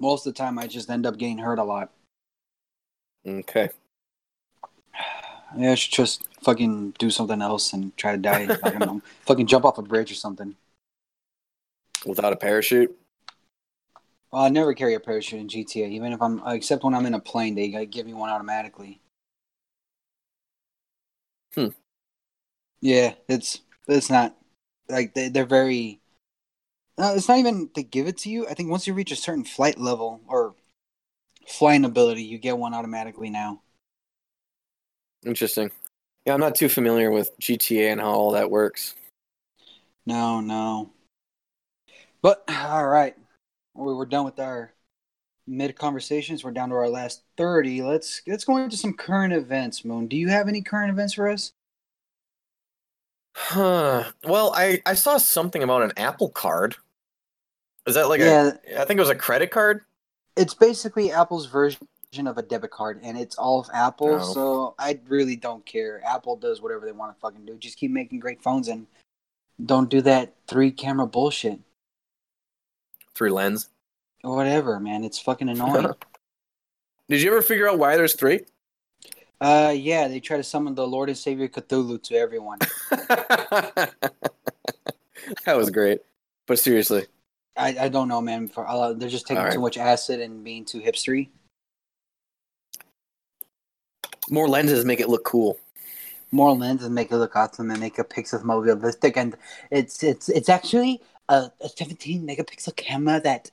[0.00, 1.90] Most of the time, I just end up getting hurt a lot.
[3.26, 3.70] okay.
[5.56, 8.48] Yeah, I should just fucking do something else and try to die.
[8.62, 9.02] I don't know.
[9.26, 10.56] Fucking jump off a bridge or something.
[12.06, 12.96] Without a parachute?
[14.32, 17.14] Well, I never carry a parachute in GTA, even if I'm, except when I'm in
[17.14, 19.00] a plane, they give me one automatically.
[21.54, 21.68] Hmm.
[22.80, 24.34] Yeah, it's it's not
[24.88, 26.00] like they, they're very.
[26.98, 28.48] No, it's not even they give it to you.
[28.48, 30.54] I think once you reach a certain flight level or
[31.46, 33.60] flying ability, you get one automatically now.
[35.24, 35.70] Interesting.
[36.26, 38.94] Yeah, I'm not too familiar with GTA and how all that works.
[40.06, 40.90] No, no.
[42.22, 43.16] But all right,
[43.74, 44.72] we we're done with our
[45.46, 46.44] mid conversations.
[46.44, 47.82] We're down to our last thirty.
[47.82, 49.84] Let's let's go into some current events.
[49.84, 51.52] Moon, do you have any current events for us?
[53.34, 54.04] Huh.
[54.24, 56.76] Well, I I saw something about an Apple card.
[57.86, 59.82] Is that like yeah, a I think it was a credit card?
[60.36, 61.86] it's basically Apple's version
[62.18, 64.18] of a debit card, and it's all of Apple.
[64.20, 64.32] Oh.
[64.32, 66.02] So I really don't care.
[66.04, 67.56] Apple does whatever they want to fucking do.
[67.56, 68.86] Just keep making great phones and
[69.64, 71.58] don't do that three camera bullshit.
[73.14, 73.70] Three lens.
[74.22, 75.04] Whatever, man.
[75.04, 75.88] It's fucking annoying.
[77.08, 78.42] Did you ever figure out why there's three?
[79.42, 82.58] uh, yeah, they try to summon the Lord and Savior Cthulhu to everyone.
[82.90, 83.96] that
[85.48, 86.00] was great.
[86.46, 87.06] But seriously,
[87.56, 88.46] I, I don't know, man.
[88.46, 89.52] For uh, they're just taking right.
[89.52, 91.30] too much acid and being too hipstery.
[94.30, 95.58] More lenses make it look cool.
[96.30, 99.36] More lenses make it look awesome and make a pixels more realistic, and
[99.70, 103.50] it's it's it's actually a, a 17 megapixel camera that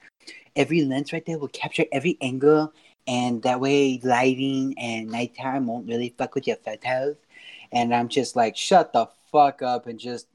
[0.55, 2.73] every lens right there will capture every angle,
[3.07, 7.17] and that way lighting and nighttime won't really fuck with your photos.
[7.71, 10.27] And I'm just like, shut the fuck up and just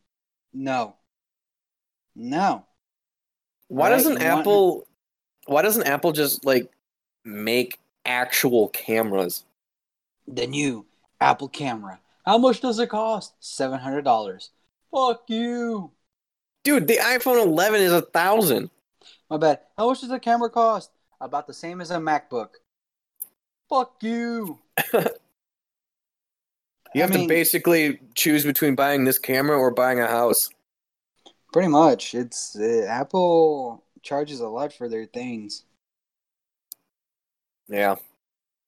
[0.55, 0.97] no,
[2.17, 2.67] no.
[3.69, 4.87] Why Right, doesn't Apple
[5.47, 6.71] why doesn't Apple just like
[7.25, 9.45] make actual cameras?
[10.27, 10.87] The new
[11.21, 12.01] Apple camera.
[12.25, 13.35] How much does it cost?
[13.41, 14.51] Seven hundred dollars.
[14.91, 15.91] Fuck you.
[16.63, 18.71] Dude, the iPhone 11 is a thousand.
[19.29, 19.61] My bad.
[19.77, 20.91] How much does the camera cost?
[21.21, 22.51] About the same as a MacBook.
[23.69, 24.59] Fuck you.
[26.95, 30.49] You I have mean- to basically choose between buying this camera or buying a house.
[31.53, 32.15] Pretty much.
[32.15, 35.65] It's uh, Apple charges a lot for their things.
[37.69, 37.97] Yeah.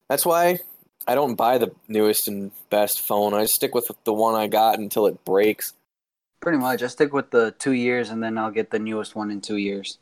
[0.09, 0.59] That's why
[1.05, 3.33] I don't buy the newest and best phone.
[3.33, 5.73] I stick with the one I got until it breaks.
[6.39, 6.81] Pretty much.
[6.83, 9.57] I stick with the two years and then I'll get the newest one in two
[9.57, 9.99] years.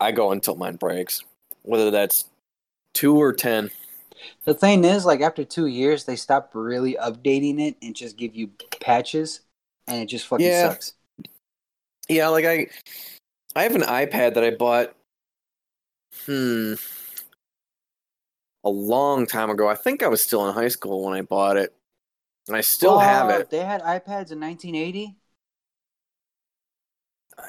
[0.00, 1.22] I go until mine breaks.
[1.62, 2.26] Whether that's
[2.92, 3.70] two or ten.
[4.44, 8.34] The thing is, like after two years, they stop really updating it and just give
[8.34, 8.50] you
[8.80, 9.40] patches,
[9.86, 10.70] and it just fucking Yeah.
[10.70, 10.94] sucks.
[12.08, 12.68] Yeah, like I
[13.54, 14.94] I have an iPad that I bought
[16.26, 16.74] hmm
[18.64, 19.68] a long time ago.
[19.68, 21.74] I think I was still in high school when I bought it.
[22.48, 23.50] And I still have it.
[23.50, 25.16] They had iPads in 1980.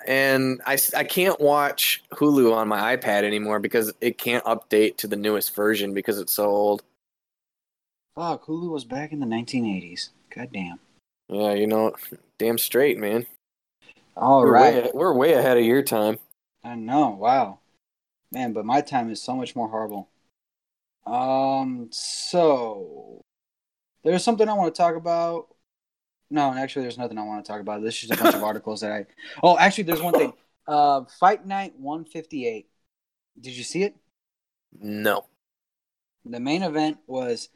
[0.08, 5.08] and I, I can't watch Hulu on my iPad anymore because it can't update to
[5.08, 6.84] the newest version because it's so old.
[8.16, 10.10] Fuck, Hulu was back in the 1980s.
[10.36, 10.80] God damn.
[11.30, 11.96] Yeah, you know,
[12.38, 13.26] damn straight, man.
[14.16, 14.84] All we're right.
[14.86, 16.20] way, we're way ahead of your time.
[16.64, 17.10] I know.
[17.10, 17.60] Wow.
[18.32, 20.10] Man, but my time is so much more horrible.
[21.06, 23.24] Um, so
[24.04, 25.48] there's something I want to talk about.
[26.30, 27.84] No, actually, there's nothing I want to talk about.
[27.84, 29.06] This is just a bunch of articles that I.
[29.42, 30.34] Oh, actually, there's one thing.
[30.68, 32.68] Uh, Fight Night 158.
[33.40, 33.96] Did you see it?
[34.80, 35.26] No.
[36.26, 37.50] The main event was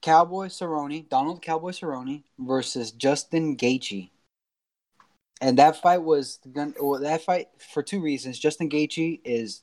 [0.00, 4.10] Cowboy Cerrone, Donald Cowboy Cerrone versus Justin Gaethje.
[5.40, 8.38] And that fight was that fight for two reasons.
[8.38, 9.62] Justin Gaethje is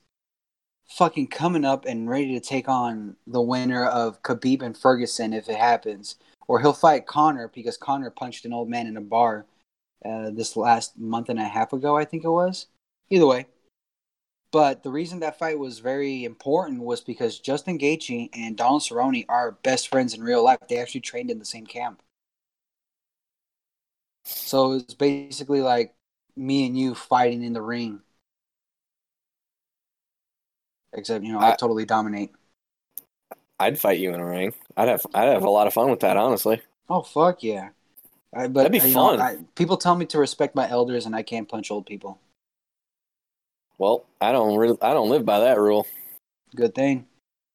[0.90, 5.48] fucking coming up and ready to take on the winner of Khabib and Ferguson if
[5.48, 6.16] it happens,
[6.48, 9.46] or he'll fight Conor because Conor punched an old man in a bar
[10.04, 12.66] uh, this last month and a half ago, I think it was.
[13.10, 13.46] Either way,
[14.52, 19.24] but the reason that fight was very important was because Justin Gaethje and Donald Cerrone
[19.28, 20.58] are best friends in real life.
[20.68, 22.02] They actually trained in the same camp.
[24.24, 25.94] So it's basically like
[26.36, 28.00] me and you fighting in the ring.
[30.92, 32.30] Except, you know, I, I- totally dominate.
[33.58, 34.54] I'd fight you in a ring.
[34.76, 36.62] I'd have I'd have a lot of fun with that, honestly.
[36.88, 37.68] Oh fuck yeah!
[38.34, 39.20] I, but That'd be uh, you know, fun.
[39.20, 42.18] I, people tell me to respect my elders, and I can't punch old people.
[43.76, 45.86] Well, I don't really I don't live by that rule.
[46.56, 47.06] Good thing.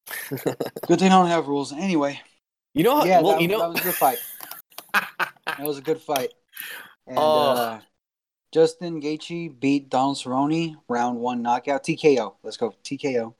[0.29, 1.73] Good thing I don't have rules.
[1.73, 2.21] Anyway,
[2.75, 4.17] You know, how, yeah, well, that, you that know, was a good fight.
[5.47, 6.33] That was a good fight.
[7.07, 7.21] And Oh.
[7.51, 7.79] uh,
[8.55, 12.35] Justin Gaethje beat Donald Cerrone round one knockout TKO.
[12.41, 13.33] Let's go TKO.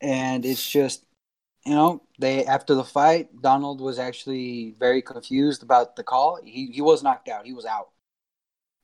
[0.00, 1.04] And it's just,
[1.66, 6.40] you know, they after the fight, Donald was actually very confused about the call.
[6.42, 7.44] He he was knocked out.
[7.44, 7.90] He was out,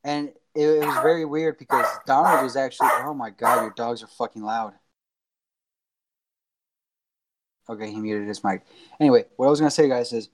[0.04, 2.90] and it, it was very weird because Donald was actually.
[2.92, 4.74] Oh my god, your dogs are fucking loud.
[7.70, 8.66] Okay, he muted his mic.
[9.00, 10.28] Anyway, what I was gonna say, guys, is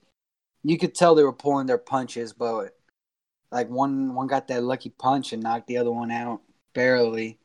[0.63, 2.75] you could tell they were pulling their punches, but
[3.51, 6.41] like one one got that lucky punch and knocked the other one out
[6.73, 7.37] barely,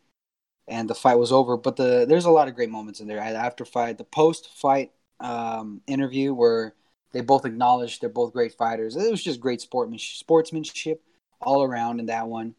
[0.68, 1.56] and the fight was over.
[1.56, 3.20] But the there's a lot of great moments in there.
[3.20, 6.74] After fight, the post fight um, interview where
[7.12, 8.96] they both acknowledged they're both great fighters.
[8.96, 11.02] It was just great sportsmanship, sportsmanship
[11.40, 12.54] all around in that one.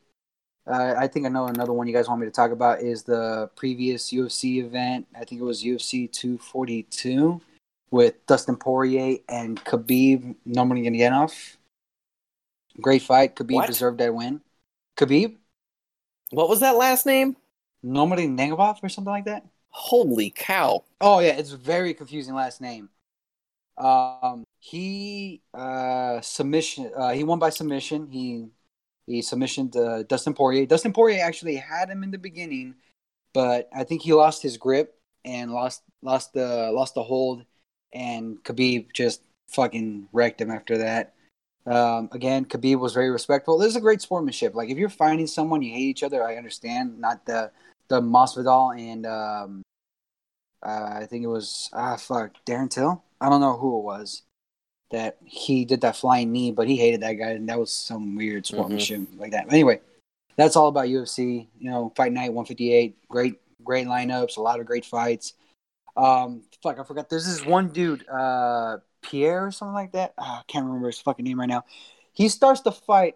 [0.67, 3.03] Uh, I think I know another one you guys want me to talk about is
[3.03, 5.05] the previous UFC event.
[5.15, 7.39] I think it was UFC 242
[7.91, 11.57] with Dustin Poirier and Khabib Nurmagomedov.
[12.81, 13.35] Great fight.
[13.35, 13.67] Khabib What?
[13.67, 14.41] deserved that win.
[14.97, 15.37] Khabib
[16.31, 17.37] what was that last name?
[17.83, 19.45] Nurmagomedov or something like that.
[19.69, 20.83] Holy cow!
[21.01, 22.89] Oh yeah, it's a very confusing last name.
[23.77, 26.91] Um, he uh submission.
[26.95, 28.07] Uh, he won by submission.
[28.09, 28.47] He
[29.05, 30.65] he submissioned uh, Dustin Poirier.
[30.65, 32.75] Dustin Poirier actually had him in the beginning,
[33.33, 37.45] but I think he lost his grip and lost lost the lost the hold,
[37.93, 41.14] and Khabib just fucking wrecked him after that.
[41.65, 43.57] Um, again, Khabib was very respectful.
[43.57, 44.53] This is a great sportsmanship.
[44.53, 46.99] Like if you're finding someone you hate each other, I understand.
[46.99, 47.51] Not the
[47.87, 49.61] the Masvidal and um,
[50.63, 53.03] uh, I think it was ah fuck Darren Till.
[53.19, 54.23] I don't know who it was
[54.91, 58.15] that he did that flying knee, but he hated that guy, and that was some
[58.15, 59.51] weird sportsmanship like that.
[59.51, 59.81] Anyway,
[60.37, 61.47] that's all about UFC.
[61.59, 65.33] You know, Fight Night 158, great great lineups, a lot of great fights.
[65.97, 67.09] Um, fuck, I forgot.
[67.09, 68.77] There's this one dude, uh,
[69.09, 70.13] Pierre or something like that.
[70.17, 71.65] Ah, I can't remember his fucking name right now.
[72.13, 73.15] He starts the fight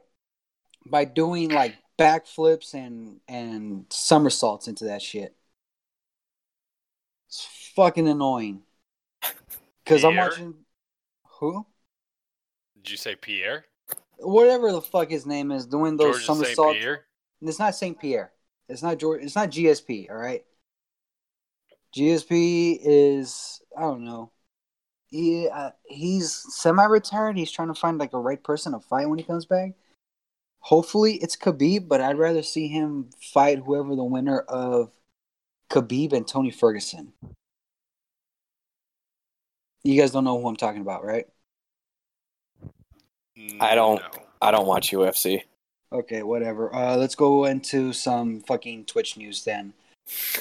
[0.86, 5.36] by doing like backflips and and somersaults into that shit.
[7.28, 8.62] It's fucking annoying.
[9.86, 10.54] Cause I'm watching
[11.40, 11.66] who?
[12.76, 13.66] Did you say Pierre?
[14.18, 16.80] Whatever the fuck his name is, doing those George somersaults.
[17.42, 18.32] It's not Saint Pierre.
[18.68, 19.24] It's not George.
[19.24, 20.10] It's not GSP.
[20.10, 20.44] All right.
[21.96, 24.32] GSP is I don't know.
[25.12, 27.38] He uh, he's semi-retired.
[27.38, 29.72] He's trying to find like a right person to fight when he comes back.
[30.60, 34.92] Hopefully it's Khabib, but I'd rather see him fight whoever the winner of
[35.72, 37.14] Khabib and Tony Ferguson.
[39.84, 41.28] You guys don't know who I'm talking about, right?
[43.62, 44.24] I don't- No.
[44.42, 45.44] I don't watch UFC.
[45.92, 46.74] Okay, whatever.
[46.74, 49.74] Uh, let's go into some fucking Twitch news then.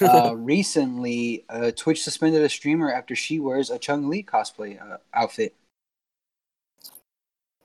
[0.01, 4.99] Uh, recently, uh, Twitch suspended a streamer after she wears a Chun Li cosplay uh,
[5.15, 5.55] outfit.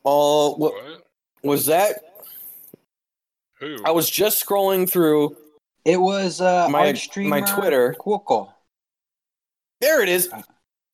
[0.05, 1.03] Oh, what What?
[1.43, 2.03] was that?
[3.59, 3.77] Who?
[3.85, 5.37] I was just scrolling through.
[5.85, 7.95] It was uh, My- our streamer, my Twitter.
[7.99, 8.51] Cuoco.
[9.81, 10.29] There it is.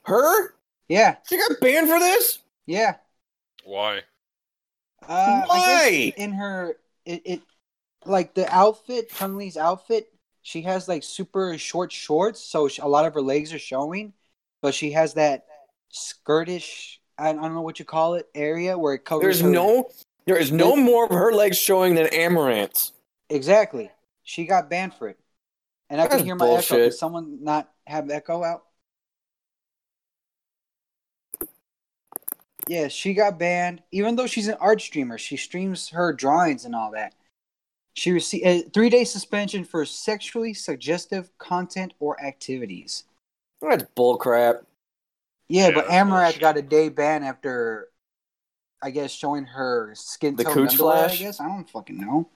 [0.06, 0.56] Her?
[0.88, 2.40] Yeah, She got banned for this?
[2.66, 2.96] yeah.
[3.64, 4.02] Why?
[5.08, 6.14] Uh, Why?
[6.18, 7.42] in her, it, it
[8.06, 10.12] like the outfit, Chun Li's outfit,
[10.50, 14.14] she has like super short shorts, so she, a lot of her legs are showing,
[14.64, 15.46] but she has that
[15.90, 19.24] skirtish, I, I don't know what you call it, area where it covers.
[19.24, 19.92] There's her- no
[20.26, 22.94] there is no more of her legs showing than Amouranth's.
[23.30, 23.92] exactly.
[24.24, 25.20] She got banned for it,
[25.88, 26.54] and I can hear my echo.
[26.56, 26.90] bullshit.
[26.90, 28.64] Can someone not have echo out?
[32.68, 33.84] Yeah, she got banned.
[33.92, 37.14] Even though she's an art streamer, she streams her drawings and all that.
[38.00, 43.04] She received a three day suspension for sexually suggestive content or activities.
[43.62, 44.64] That's bullcrap.
[45.50, 47.90] Yeah, Yeah, but that's Amouranth got a day ban after,
[48.82, 51.08] I guess, showing her skin The cooch underwear.
[51.10, 51.20] flash?
[51.20, 52.30] I guess I don't fucking know.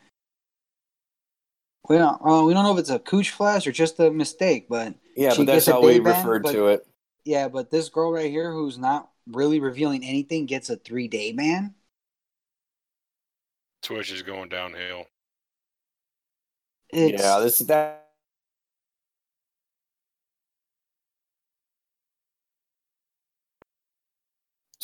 [1.88, 2.20] We don't.
[2.22, 5.30] Uh, we don't know if it's a cooch flash or just a mistake, but Yeah,
[5.32, 6.86] She but that's gets a how we day ban, referred but- to it.
[7.24, 7.47] yeah.
[7.47, 11.74] But this girl right here, who's not really revealing anything, gets a three day ban.
[13.82, 15.05] Twitch is going downhill.
[16.94, 18.04] It's, yeah, this is that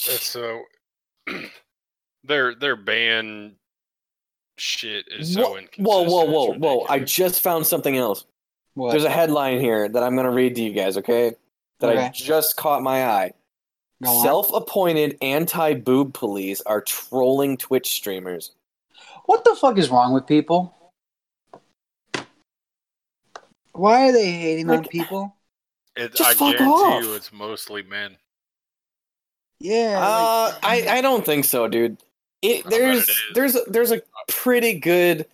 [0.07, 0.63] That's so.
[2.23, 3.55] their their ban
[4.57, 5.87] shit is so Whoa, inconsistent.
[5.87, 6.85] whoa, whoa, whoa, whoa!
[6.89, 8.25] I just found something else.
[8.73, 8.91] what?
[8.91, 11.33] There's a headline here that I'm going to read to you guys, okay?
[11.79, 13.33] That I just caught my eye.
[14.03, 18.51] Self-appointed anti-boob police are trolling Twitch streamers.
[19.25, 20.73] What the fuck is wrong with people?
[23.79, 25.33] Why are they hating on people?
[25.95, 27.03] It, Just I fuck guarantee off.
[27.03, 28.17] you, it's mostly men.
[29.59, 29.99] Yeah.
[30.01, 31.97] Uh, like- I I don't think so, dude.
[32.41, 33.21] It there's it is.
[33.33, 35.25] there's there's a pretty good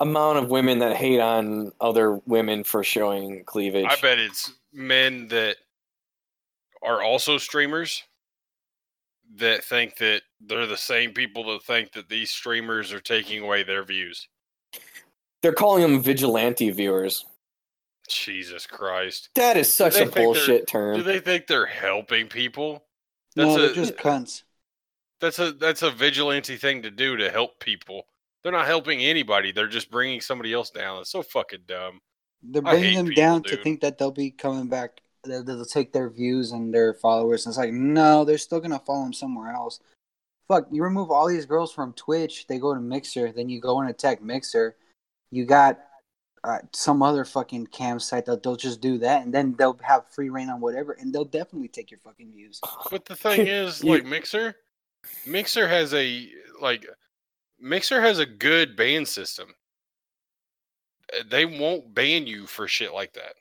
[0.00, 3.86] amount of women that hate on other women for showing cleavage.
[3.88, 5.56] I bet it's men that
[6.82, 8.02] are also streamers
[9.36, 13.62] that think that they're the same people that think that these streamers are taking away
[13.62, 14.28] their views.
[15.42, 17.26] They're calling them vigilante viewers.
[18.08, 19.30] Jesus Christ.
[19.34, 22.84] That is such a bullshit they're- Do they think they're helping people?
[23.36, 24.42] no, That's they're a just cunts.
[25.20, 28.06] that's a that's a vigilante thing to do to help people.
[28.42, 29.52] They're not helping anybody.
[29.52, 31.00] They're just bringing somebody else down.
[31.00, 32.00] It's so fucking dumb.
[32.42, 35.00] They're bringing them people, down to think that they'll be coming back.
[35.24, 37.44] That they'll take their views and their followers.
[37.44, 39.80] And it's like, no, they're still gonna follow them somewhere else.
[40.46, 43.80] Fuck, you remove all these girls from Twitch, they go to Mixer, then you go
[43.80, 44.76] and attack Mixer.
[45.30, 45.78] You got
[46.48, 50.30] uh, some other fucking campsite that they'll just do that, and then they'll have free
[50.30, 52.58] reign on whatever, and they'll definitely take your fucking views.
[52.90, 54.56] But the thing is, like Mixer,
[55.26, 56.26] Mixer has a
[56.60, 56.86] like
[57.60, 59.54] Mixer has a good ban system.
[61.12, 63.34] Uh, They won't ban you for shit like that.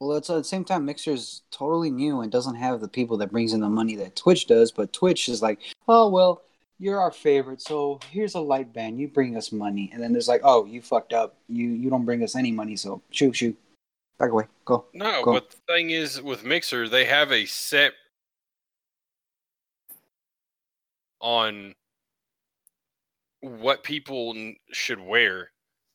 [0.00, 3.16] Well, it's at the same time, Mixer is totally new and doesn't have the people
[3.18, 4.70] that brings in the money that Twitch does.
[4.72, 5.58] But Twitch is like,
[5.88, 6.42] oh well,
[6.78, 8.98] you're our favorite, so here's a light ban.
[8.98, 11.36] You bring us money, and then there's like, oh, you fucked up.
[11.48, 13.56] You you don't bring us any money, so shoot, shoot,
[14.18, 14.84] back away, go.
[14.94, 15.34] No, Cool.
[15.34, 17.92] but the thing is, with Mixer, they have a set
[21.20, 21.74] on
[23.40, 24.34] what people
[24.72, 25.50] should wear,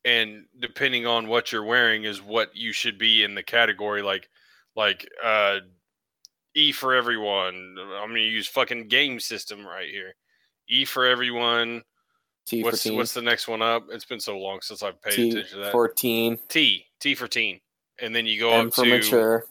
[0.05, 4.01] and depending on what you're wearing, is what you should be in the category.
[4.01, 4.29] Like,
[4.75, 5.59] like uh,
[6.55, 7.75] E for everyone.
[7.79, 10.15] I'm gonna use fucking game system right here.
[10.69, 11.83] E for everyone.
[12.45, 12.97] T What's for teen.
[12.97, 13.87] what's the next one up?
[13.91, 15.71] It's been so long since I've paid T attention to that.
[15.71, 16.37] for teen.
[16.47, 17.59] T T for teen,
[18.01, 19.45] and then you go M up for to mature.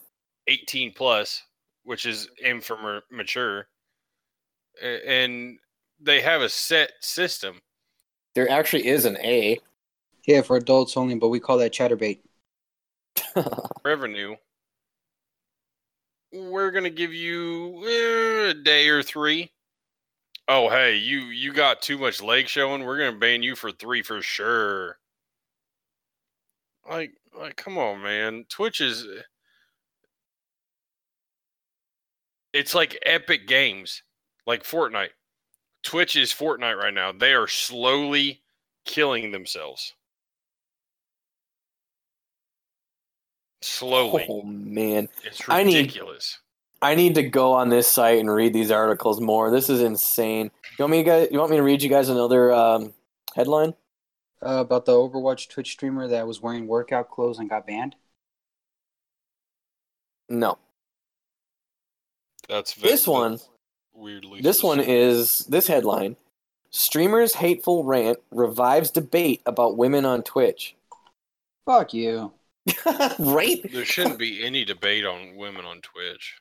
[0.47, 1.43] 18 plus,
[1.83, 3.67] which is M for ma- mature,
[4.81, 5.59] and
[5.99, 7.61] they have a set system.
[8.35, 9.59] There actually is an A.
[10.25, 12.19] Yeah, for adults only, but we call that Chaturbate.
[13.85, 14.35] Revenue.
[16.31, 19.51] We're gonna give you eh, a day or three.
[20.51, 22.83] Oh, hey, you you got too much leg showing.
[22.83, 24.97] We're gonna ban you for three for sure.
[26.89, 28.45] Like, like, come on, man.
[28.49, 29.05] Twitch is.
[32.51, 34.01] It's like Epic Games,
[34.47, 35.09] like Fortnite.
[35.83, 37.11] Twitch is Fortnite right now.
[37.11, 38.41] They are slowly
[38.85, 39.93] killing themselves.
[43.61, 44.25] Slowly.
[44.27, 45.09] Oh man.
[45.23, 46.39] It's I need- ridiculous.
[46.81, 49.51] I need to go on this site and read these articles more.
[49.51, 50.51] This is insane.
[50.77, 52.93] You want me to guys, you want me to read you guys another um,
[53.35, 53.73] headline?
[54.41, 57.95] Uh, about the Overwatch Twitch streamer that was wearing workout clothes and got banned.
[60.29, 60.57] No.
[62.47, 63.39] That's This one
[63.93, 64.41] weirdly.
[64.41, 66.15] This one is this headline.
[66.71, 70.75] Streamer's hateful rant revives debate about women on Twitch.
[71.65, 72.31] Fuck you.
[73.19, 73.59] right?
[73.71, 76.37] There shouldn't be any debate on women on Twitch.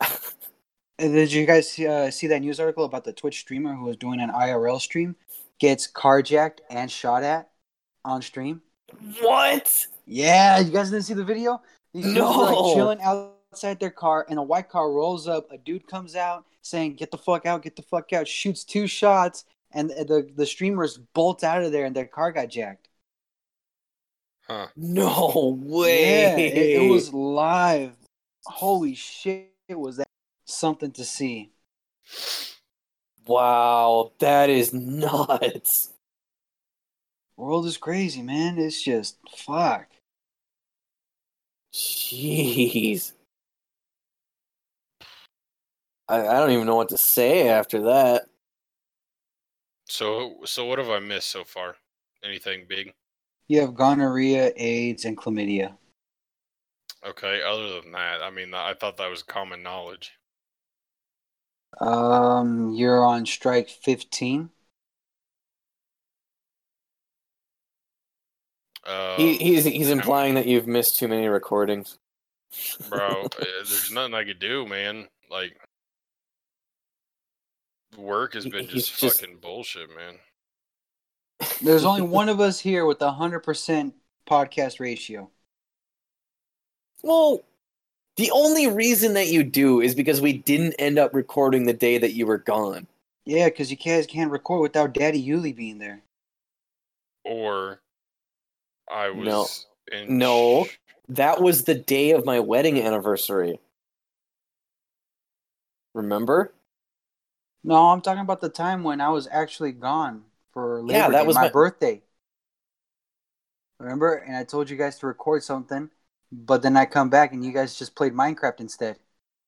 [0.00, 0.10] And
[1.14, 3.96] did you guys see, uh, see that news article about the Twitch streamer who was
[3.96, 5.16] doing an IRL stream
[5.58, 7.50] gets carjacked and shot at
[8.04, 8.62] on stream.
[9.20, 9.86] What?
[10.06, 11.60] Yeah, you guys didn't see the video?
[11.92, 12.40] These dudes were No.
[12.40, 15.50] like chilling outside their car, and a white car rolls up.
[15.50, 17.62] A dude comes out saying, "Get the fuck out!
[17.62, 21.84] Get the fuck out!" Shoots two shots, and the the streamers bolt out of there,
[21.86, 22.88] and their car got jacked.
[24.46, 24.68] Huh.
[24.76, 26.20] No way.
[26.22, 27.96] Yeah, it, it was live.
[28.44, 29.52] Holy shit!
[29.74, 30.08] Was that
[30.44, 31.50] something to see?
[33.26, 35.92] Wow, that is nuts.
[37.36, 38.58] World is crazy, man.
[38.58, 39.88] It's just fuck.
[41.72, 43.12] Jeez.
[46.08, 48.26] I, I don't even know what to say after that.
[49.88, 51.76] So so what have I missed so far?
[52.24, 52.94] Anything big?
[53.48, 55.76] You have gonorrhea, AIDS, and chlamydia.
[57.04, 57.42] Okay.
[57.42, 60.12] Other than that, I mean, I thought that was common knowledge.
[61.80, 64.50] Um, you're on strike fifteen.
[68.84, 71.98] Uh, He, he's he's implying that you've missed too many recordings.
[72.88, 75.08] bro, uh, there's nothing I could do, man.
[75.30, 75.58] Like,
[77.96, 80.18] work has been he's just, just- fucking bullshit, man.
[81.60, 83.94] There's only one of us here with a hundred percent
[84.26, 85.30] podcast ratio.
[87.06, 87.44] Well,
[88.16, 91.98] the only reason that you do is because we didn't end up recording the day
[91.98, 92.88] that you were gone.
[93.24, 96.02] Yeah, because you guys can't record without Daddy Uly being there.
[97.24, 97.80] Or
[98.90, 99.96] I was No.
[99.98, 100.66] in No.
[101.08, 103.60] That was the day of my wedding anniversary.
[105.94, 106.52] Remember?
[107.62, 111.20] No, I'm talking about the time when I was actually gone for Labor Yeah, that
[111.20, 112.02] Day, was my, my- birthday.
[113.78, 114.14] Remember?
[114.14, 115.90] And I told you guys to record something,
[116.32, 118.98] but then I come back and you guys just played Minecraft instead.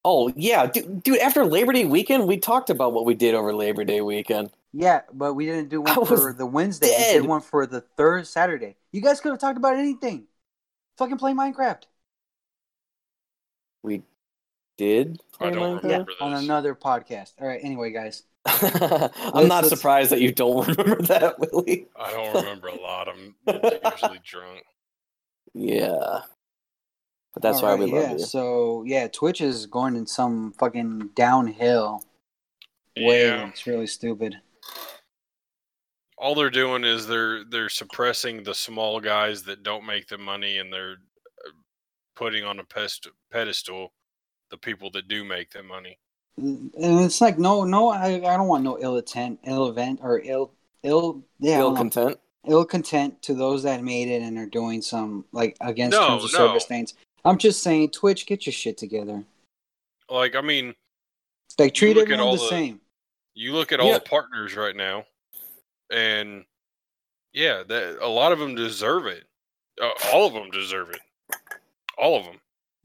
[0.05, 1.19] Oh yeah, dude, dude.
[1.19, 4.51] After Labor Day weekend, we talked about what we did over Labor Day weekend.
[4.73, 6.89] Yeah, but we didn't do I one for the Wednesday.
[6.97, 8.77] We did one for the third Saturday.
[8.93, 10.25] You guys could have talked about anything.
[10.99, 11.83] Fucking play Minecraft.
[13.83, 14.03] We
[14.77, 15.21] did.
[15.41, 15.89] I play don't Minecraft?
[15.91, 17.33] Yeah, on another podcast.
[17.41, 17.61] All right.
[17.63, 18.23] Anyway, guys.
[18.47, 21.89] I'm not let's- surprised that you don't remember that, Willy.
[21.99, 23.09] I don't remember a lot.
[23.09, 24.65] I'm usually drunk.
[25.55, 26.21] Yeah,
[27.41, 28.13] but that's why we Alright, love yeah.
[28.19, 28.19] you.
[28.25, 32.03] So yeah, Twitch is going in some fucking downhill
[32.97, 33.27] way.
[33.27, 33.49] Yeah.
[33.49, 34.37] It's really stupid.
[36.17, 40.59] All they're doing is they're they're suppressing the small guys that don't make the money,
[40.59, 40.97] and they're
[41.47, 41.51] uh,
[42.17, 43.93] putting on a pest- pedestal
[44.51, 45.99] the people that do make the money.
[46.37, 47.91] And it's like no, no.
[47.91, 51.23] I, I don't want no ill intent, ill event, or ill, ill.
[51.39, 52.19] Yeah, Ill content.
[52.49, 56.25] ill content to those that made it and are doing some like against No, terms
[56.25, 56.39] of no.
[56.39, 56.95] service things.
[57.29, 59.23] I'm just saying, Twitch, get your shit together.
[60.09, 60.75] Like, I mean,
[61.59, 62.81] Like treat look everyone all the the- same.
[63.35, 63.95] you look at all Yeah.
[63.99, 65.05] the partners right now,
[65.91, 66.45] and
[67.35, 69.25] yeah, that a lot of them deserve it.
[69.81, 71.01] Uh, all of them deserve it.
[71.99, 72.41] All of them.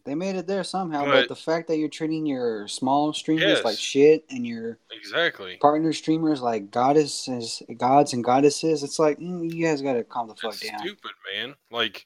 [0.05, 3.63] They made it there somehow, but, But- the fact that you're treating your small streamers
[3.63, 5.55] like shit and your Exactly.
[5.57, 10.35] partner streamers like goddesses, gods and goddesses, it's like mm, you guys gotta calm the
[10.35, 10.79] fuck It's down.
[10.79, 11.55] stupid, man.
[11.71, 12.05] Like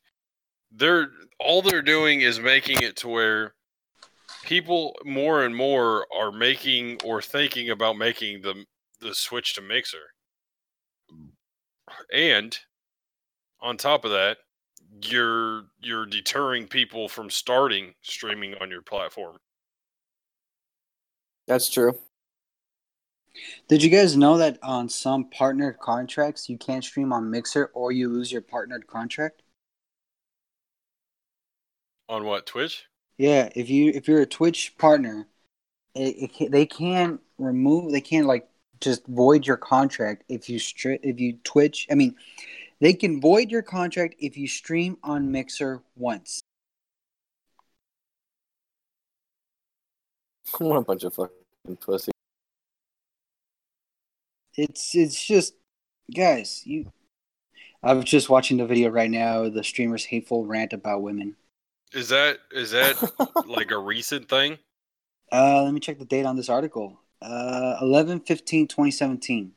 [0.71, 1.07] they're
[1.39, 3.53] all they're doing is making it to where
[4.43, 8.65] people more and more are making or thinking about making the
[9.01, 10.13] the switch to Mixer.
[12.11, 12.57] And
[13.61, 14.37] on top of that,
[15.03, 19.37] you're you're deterring people from starting streaming on your platform.
[21.47, 21.97] That's true.
[23.67, 27.91] Did you guys know that on some partnered contracts you can't stream on Mixer or
[27.91, 29.43] you lose your partnered contract?
[32.09, 32.85] On what Twitch?
[33.17, 35.27] Yeah, if you if you're a Twitch partner,
[35.95, 38.47] it, it can, they can remove they can like
[38.79, 41.87] just void your contract if you stri- if you Twitch.
[41.91, 42.15] I mean,
[42.79, 46.41] they can void your contract if you stream on Mixer once.
[50.59, 52.11] What a bunch of fucking pussy.
[54.55, 55.55] It's it's just
[56.15, 56.91] guys, you.
[57.83, 59.49] I was just watching the video right now.
[59.49, 61.35] The streamer's hateful rant about women.
[61.91, 62.97] Is that is that
[63.43, 64.59] like a recent thing?
[65.31, 66.99] Uh, let me check the date on this article.
[67.21, 69.53] Uh, 11 15 2017.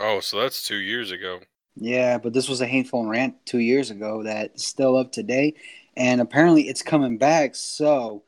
[0.00, 1.42] Oh, so that's two years ago.
[1.76, 5.54] Yeah, but this was a hateful rant two years ago that's still up today,
[5.96, 7.54] and apparently it's coming back.
[7.54, 8.24] So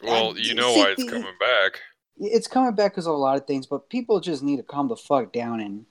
[0.00, 1.80] Well, Uh, you know see, why it's coming back.
[2.16, 4.88] it's coming back because of a lot of things, but people just need to calm
[4.88, 5.86] the fuck down and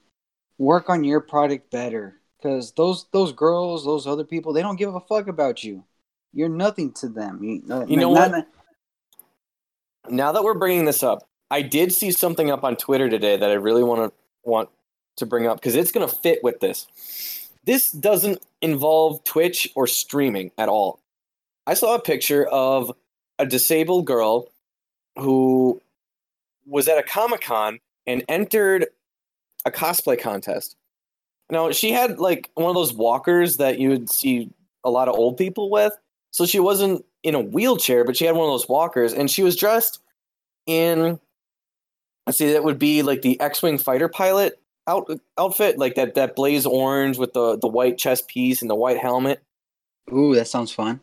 [0.58, 2.22] work on your product better.
[2.38, 5.86] Because those those girls, those other people, they don't give a fuck about you.
[6.34, 7.44] You're nothing to them.
[7.44, 8.48] You, uh, You know what?
[10.10, 13.50] Now that we're bringing this up, I did see something up on Twitter today that
[13.50, 14.70] I really want to want
[15.18, 16.88] to bring up because it's going to fit with this.
[17.66, 21.00] This doesn't involve Twitch or streaming at all.
[21.66, 22.92] I saw a picture of
[23.40, 24.50] a disabled girl
[25.18, 25.82] who
[26.66, 28.88] was at a Comic Con and entered
[29.66, 30.76] a cosplay contest.
[31.50, 34.50] Now, she had like one of those walkers that you would see
[34.84, 35.94] a lot of old people with.
[36.34, 39.44] So she wasn't in a wheelchair, but she had one of those walkers and she
[39.44, 40.00] was dressed
[40.66, 41.20] in
[42.26, 46.36] let's see that would be like the X-wing fighter pilot out, outfit, like that that
[46.36, 49.42] blaze orange with the the white chest piece and the white helmet.
[50.12, 51.00] Ooh, that sounds fun.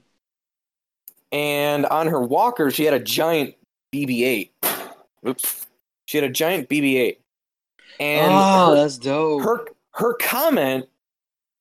[1.32, 3.54] And on her walker, she had a giant
[3.94, 4.50] BB-8.
[5.26, 5.66] Oops,
[6.06, 7.16] she had a giant BB-8.
[8.00, 9.42] And oh, her, that's dope.
[9.42, 10.86] her her comment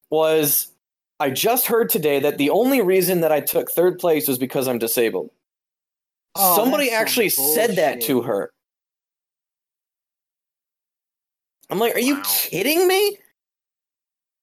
[0.09, 0.71] was,
[1.19, 4.67] "I just heard today that the only reason that I took third place was because
[4.67, 5.31] I'm disabled."
[6.35, 8.51] Oh, Somebody some actually said that to her.
[11.69, 13.17] I'm like, are you kidding me?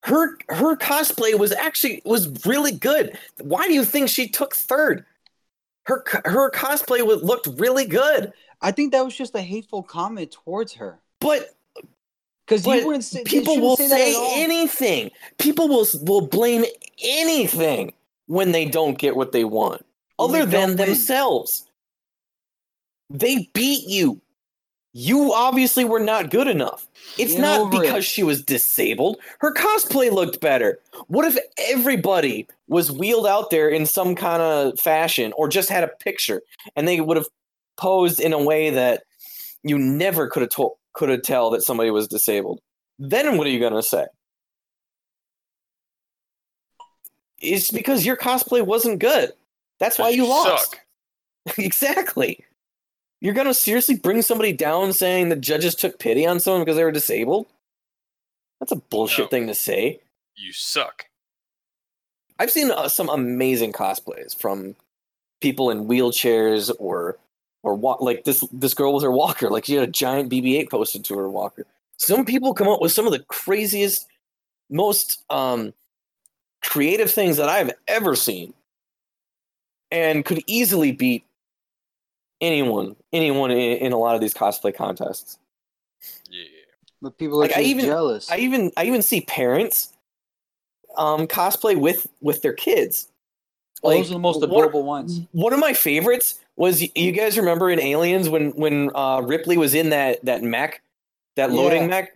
[0.05, 3.19] Her her cosplay was actually was really good.
[3.41, 5.05] Why do you think she took third?
[5.87, 10.75] Her her cosplay looked really good, I think that was just a hateful comment towards
[10.75, 11.01] her.
[11.21, 11.56] but
[12.47, 15.11] Because you wouldn't say people will say, say anything.
[15.39, 16.65] People will will blame
[17.03, 17.93] anything
[18.27, 19.85] when they don't get what they want,
[20.17, 20.87] When they other than don't win.
[20.89, 21.65] themselves.
[23.11, 24.21] They beat you.
[24.93, 26.87] You obviously were not good enough.
[27.19, 28.09] It's Get not because it.
[28.09, 29.19] she was disabled.
[29.41, 30.79] Her cosplay looked better.
[31.09, 31.37] What if
[31.69, 36.41] everybody was wheeled out there in some kind of fashion or just had a picture
[36.77, 37.27] and they would have
[37.77, 39.03] posed in a way that
[39.63, 42.59] you never could have told could have tell that somebody was disabled?
[42.99, 44.07] Then what are you going to say?
[47.39, 49.33] It's because your cosplay wasn't good.
[49.79, 50.71] That's why you lost.
[50.71, 51.59] Suck.
[51.59, 52.43] exactly.
[53.21, 56.85] You're gonna seriously bring somebody down saying the judges took pity on someone because they
[56.85, 57.47] were disabled?
[58.61, 59.29] That's a bullshit No.
[59.29, 60.01] thing to say.
[60.35, 61.07] You suck.
[62.39, 64.77] I've seen uh, some amazing cosplays from
[65.41, 67.17] people in wheelchairs or
[67.67, 69.51] or wa- like this this girl with her walker.
[69.51, 71.67] Like she had a giant BB-8 posted to her walker.
[71.99, 74.07] Some people come up with some of the craziest,
[74.71, 75.75] most um,
[76.63, 78.55] creative things that I've ever seen,
[79.91, 81.25] and could easily beat
[82.41, 85.39] anyone anyone in, in a lot of these cosplay contests.
[86.31, 86.45] Yeah.
[87.03, 88.31] But people are Like, I even- jealous.
[88.31, 89.93] I even I even see parents
[90.97, 93.09] um, cosplay with with their kids.
[93.83, 95.21] Those are the most one- adorable ones.
[95.33, 99.75] One of my favorites was you guys remember in Aliens when when uh, Ripley was
[99.75, 100.83] in that that mech,
[101.37, 101.89] that loading Yeah.
[101.89, 102.13] mech.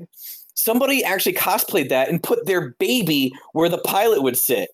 [0.54, 4.70] Somebody actually cosplayed that and put their baby where the pilot would sit.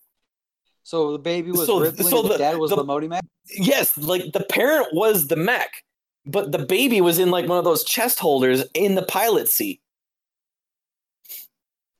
[0.82, 3.24] So the baby was So- Ripley, so the, the- dad was the- the Modi Mac.
[3.50, 5.84] Yes, like the parent was the mech,
[6.24, 9.80] but the baby was in like one of those chest holders in the pilot seat.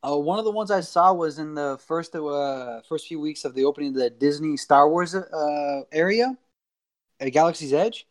[0.02, 3.44] Uh, one of the ones I saw was in the first uh, first few weeks
[3.44, 6.36] of the opening of the Disney Star Wars uh, area
[7.20, 8.06] at Galaxy's Edge.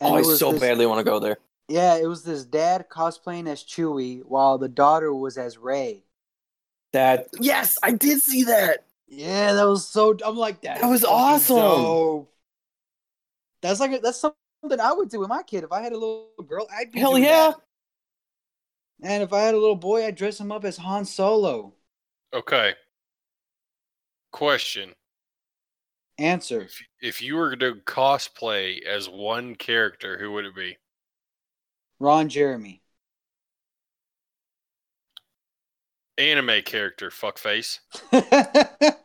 [0.00, 1.38] oh, I so this- badly want to go there.
[1.68, 6.02] Yeah, it was this dad cosplaying as Chewie while the daughter was as Rey.
[6.94, 8.86] That yes, I did see that.
[9.06, 10.16] Yeah, that was so.
[10.24, 10.80] I'm like that.
[10.80, 11.56] That was awesome.
[11.56, 12.32] dope.
[13.60, 15.64] That's like a, that's something I would do with my kid.
[15.64, 17.50] If I had a little girl, I'd be Hell doing yeah.
[17.50, 17.60] that.
[19.02, 21.74] And if I had a little boy, I'd dress him up as Han Solo.
[22.32, 22.74] Okay.
[24.32, 24.94] Question:
[26.18, 30.76] Answer: if, if you were to cosplay as one character, who would it be?
[32.00, 32.82] Ron Jeremy.
[36.16, 37.78] Anime character, fuckface.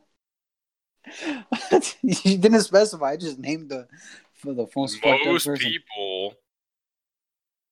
[2.02, 3.12] you didn't specify.
[3.12, 3.88] I just named the
[4.34, 6.34] for the most Most people,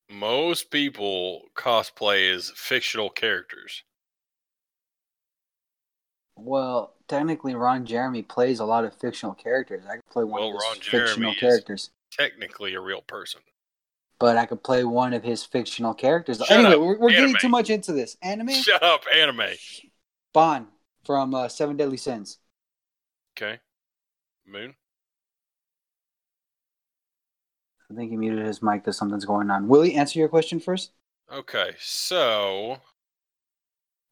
[0.10, 3.84] most people cosplay as fictional characters.
[6.44, 9.84] Well, technically, Ron Jeremy plays a lot of fictional characters.
[9.90, 13.02] I could play one Well, of his Ron fictional Jeremy is- characters, Technically, a real
[13.02, 13.42] person.
[14.20, 16.38] but I could play one of his fictional characters.
[16.40, 16.80] Shut anyway, up.
[16.80, 18.18] we're, we're getting too much into this.
[18.22, 18.50] Anime.
[18.50, 19.50] Shut up, anime.
[20.34, 20.68] Ban
[21.06, 22.38] from uh, Seven Deadly Sins.
[23.38, 23.60] Okay.
[24.46, 24.76] Moon.
[27.90, 29.68] I think he muted his mic because something's going on.
[29.68, 30.92] Willy, answer your question first.
[31.32, 32.78] Okay, so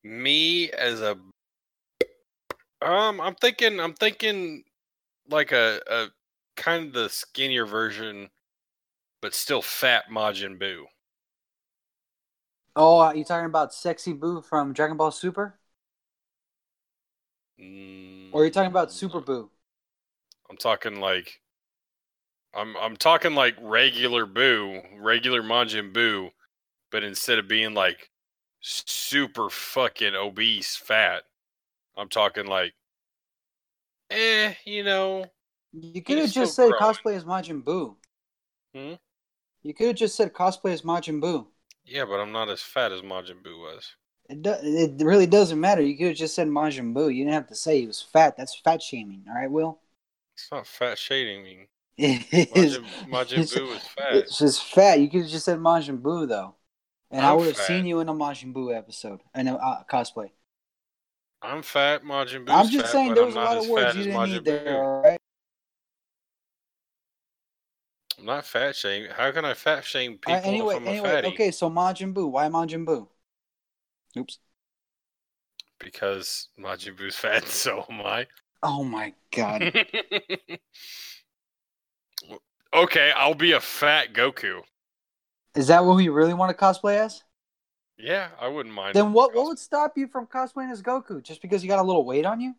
[0.04, 1.18] me as a
[2.82, 4.64] um, I'm thinking, I'm thinking
[5.30, 6.08] like a a
[6.58, 8.30] kind of the skinnier version,
[9.22, 10.86] but still fat Majin Buu.
[12.76, 15.60] Oh, are you talking about Sexy Buu from Dragon Ball Super?
[18.32, 19.50] Or are you talking about Mm, Super Buu?
[20.50, 21.42] I'm talking like
[22.54, 26.32] I'm I'm talking like regular Buu, regular Majin Buu,
[26.92, 28.12] but instead of being like
[28.62, 31.24] super fucking obese, fat.
[32.00, 32.74] I'm talking like,
[34.10, 35.26] eh, you know,
[35.74, 36.82] You could have just said growing.
[36.82, 37.96] cosplay as Majin Buu.
[38.74, 38.94] Hmm?
[39.64, 41.46] You could have just said cosplay as Majin Buu.
[41.84, 43.96] yeah, but I'm not as fat as Majin Buu was.
[44.30, 45.82] It, do, it really doesn't matter.
[45.82, 47.14] You could have just said Majin Buu.
[47.14, 48.38] You didn't have to say he was fat.
[48.38, 49.24] That's fat shaming.
[49.28, 49.80] All right, Will?
[50.36, 51.68] It's not fat shading me.
[51.98, 54.16] It is- Majin, Majin it's- Buu was fat.
[54.16, 55.00] It's just fat.
[55.02, 56.56] You could have just said Majin Buu, though.
[57.12, 59.22] And I I'm would have seen you in a Majin Buu episode.
[59.34, 60.30] And a uh, cosplay.
[61.42, 62.04] I'm fat.
[62.04, 64.24] Majin Buu's I'm just fat, saying but there was a lot of words you didn't
[64.24, 65.20] need there, all right?
[68.20, 69.10] I'm not fat shaming.
[69.10, 71.30] How can I fat shame people Uh, anyway, if I'm a fatty?
[71.30, 72.30] okay, so Majin Buu.
[72.32, 73.08] Why Majin Buu?
[74.18, 74.40] Oops.
[75.80, 78.28] Because Majin Buu's fat, so am I.
[78.64, 79.74] Oh my god.
[82.74, 84.62] okay, I'll be a fat Goku.
[85.56, 87.24] Is that what we really want to cosplay as?
[88.00, 88.96] Yeah, I wouldn't mind.
[88.96, 91.22] Then what what would stop you from cosplaying as Goku?
[91.22, 92.56] Just because you got a little weight on you?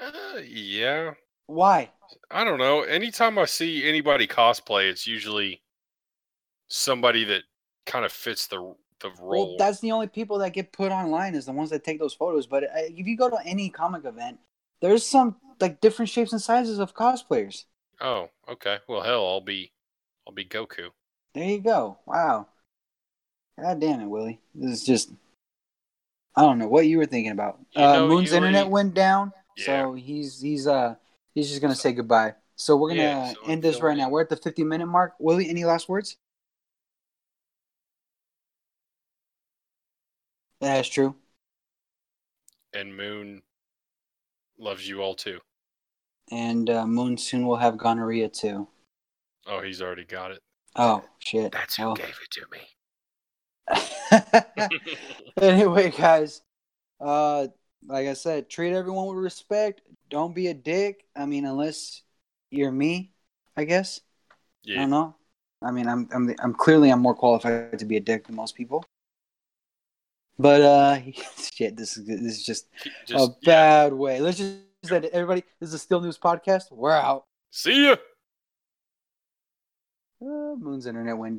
[0.00, 1.14] Uh, yeah,
[1.46, 1.90] Why?
[2.30, 2.82] I don't know.
[2.82, 5.62] Anytime I see anybody cosplay, it's usually
[6.68, 7.42] somebody that
[7.86, 9.48] kind of fits the the role.
[9.48, 12.14] Well, that's the only people that get put online is the ones that take those
[12.14, 12.46] photos.
[12.46, 14.38] But uh, if you go to any comic event,
[14.80, 17.64] there's some like different shapes and sizes of cosplayers.
[18.00, 18.78] oh, okay.
[18.88, 19.72] Well, hell, I'll be
[20.26, 20.90] I'll be Goku.
[21.34, 21.98] There you go.
[22.06, 22.48] Wow.
[23.60, 24.40] God damn it, Willy.
[24.54, 25.10] This is just.
[26.34, 27.58] I don't know what you were thinking about.
[27.72, 29.64] You uh, know, Moon's you internet already- went down, Yeah.
[29.64, 30.96] so he's he's uh
[31.34, 32.34] he's just gonna say goodbye.
[32.56, 34.08] So we're gonna Yeah, so end this until right now.
[34.10, 35.14] We're at the 50 minute mark.
[35.18, 36.16] Willy, any last words?
[40.60, 41.14] That's true.
[42.74, 43.42] And Moon
[44.58, 45.40] loves you all too.
[46.30, 48.68] And uh, Moon soon will have gonorrhea too.
[49.46, 50.40] Oh, he's already got it.
[50.74, 51.52] Oh shit.
[51.52, 51.94] That's who Well.
[51.94, 52.58] gave it to me.
[55.40, 56.42] anyway, guys,
[57.00, 57.48] uh,
[57.86, 59.82] like I said, treat everyone with respect.
[60.10, 61.04] Don't be a dick.
[61.16, 62.02] I mean, unless
[62.50, 63.12] you're me,
[63.56, 64.00] I guess.
[64.68, 65.14] I don't know.
[65.62, 68.54] I mean, I'm I'm I'm clearly I'm more qualified to be a dick than most
[68.54, 68.84] people.
[70.38, 70.98] But uh,
[71.54, 72.66] shit, this is this is just,
[73.06, 73.52] Just, a yeah.
[73.52, 74.20] bad way.
[74.20, 76.70] Let's just say to everybody, this is a Still Newbs podcast.
[76.70, 77.24] We're out.
[77.50, 77.96] See ya.
[80.20, 81.34] Uh, Moon's internet went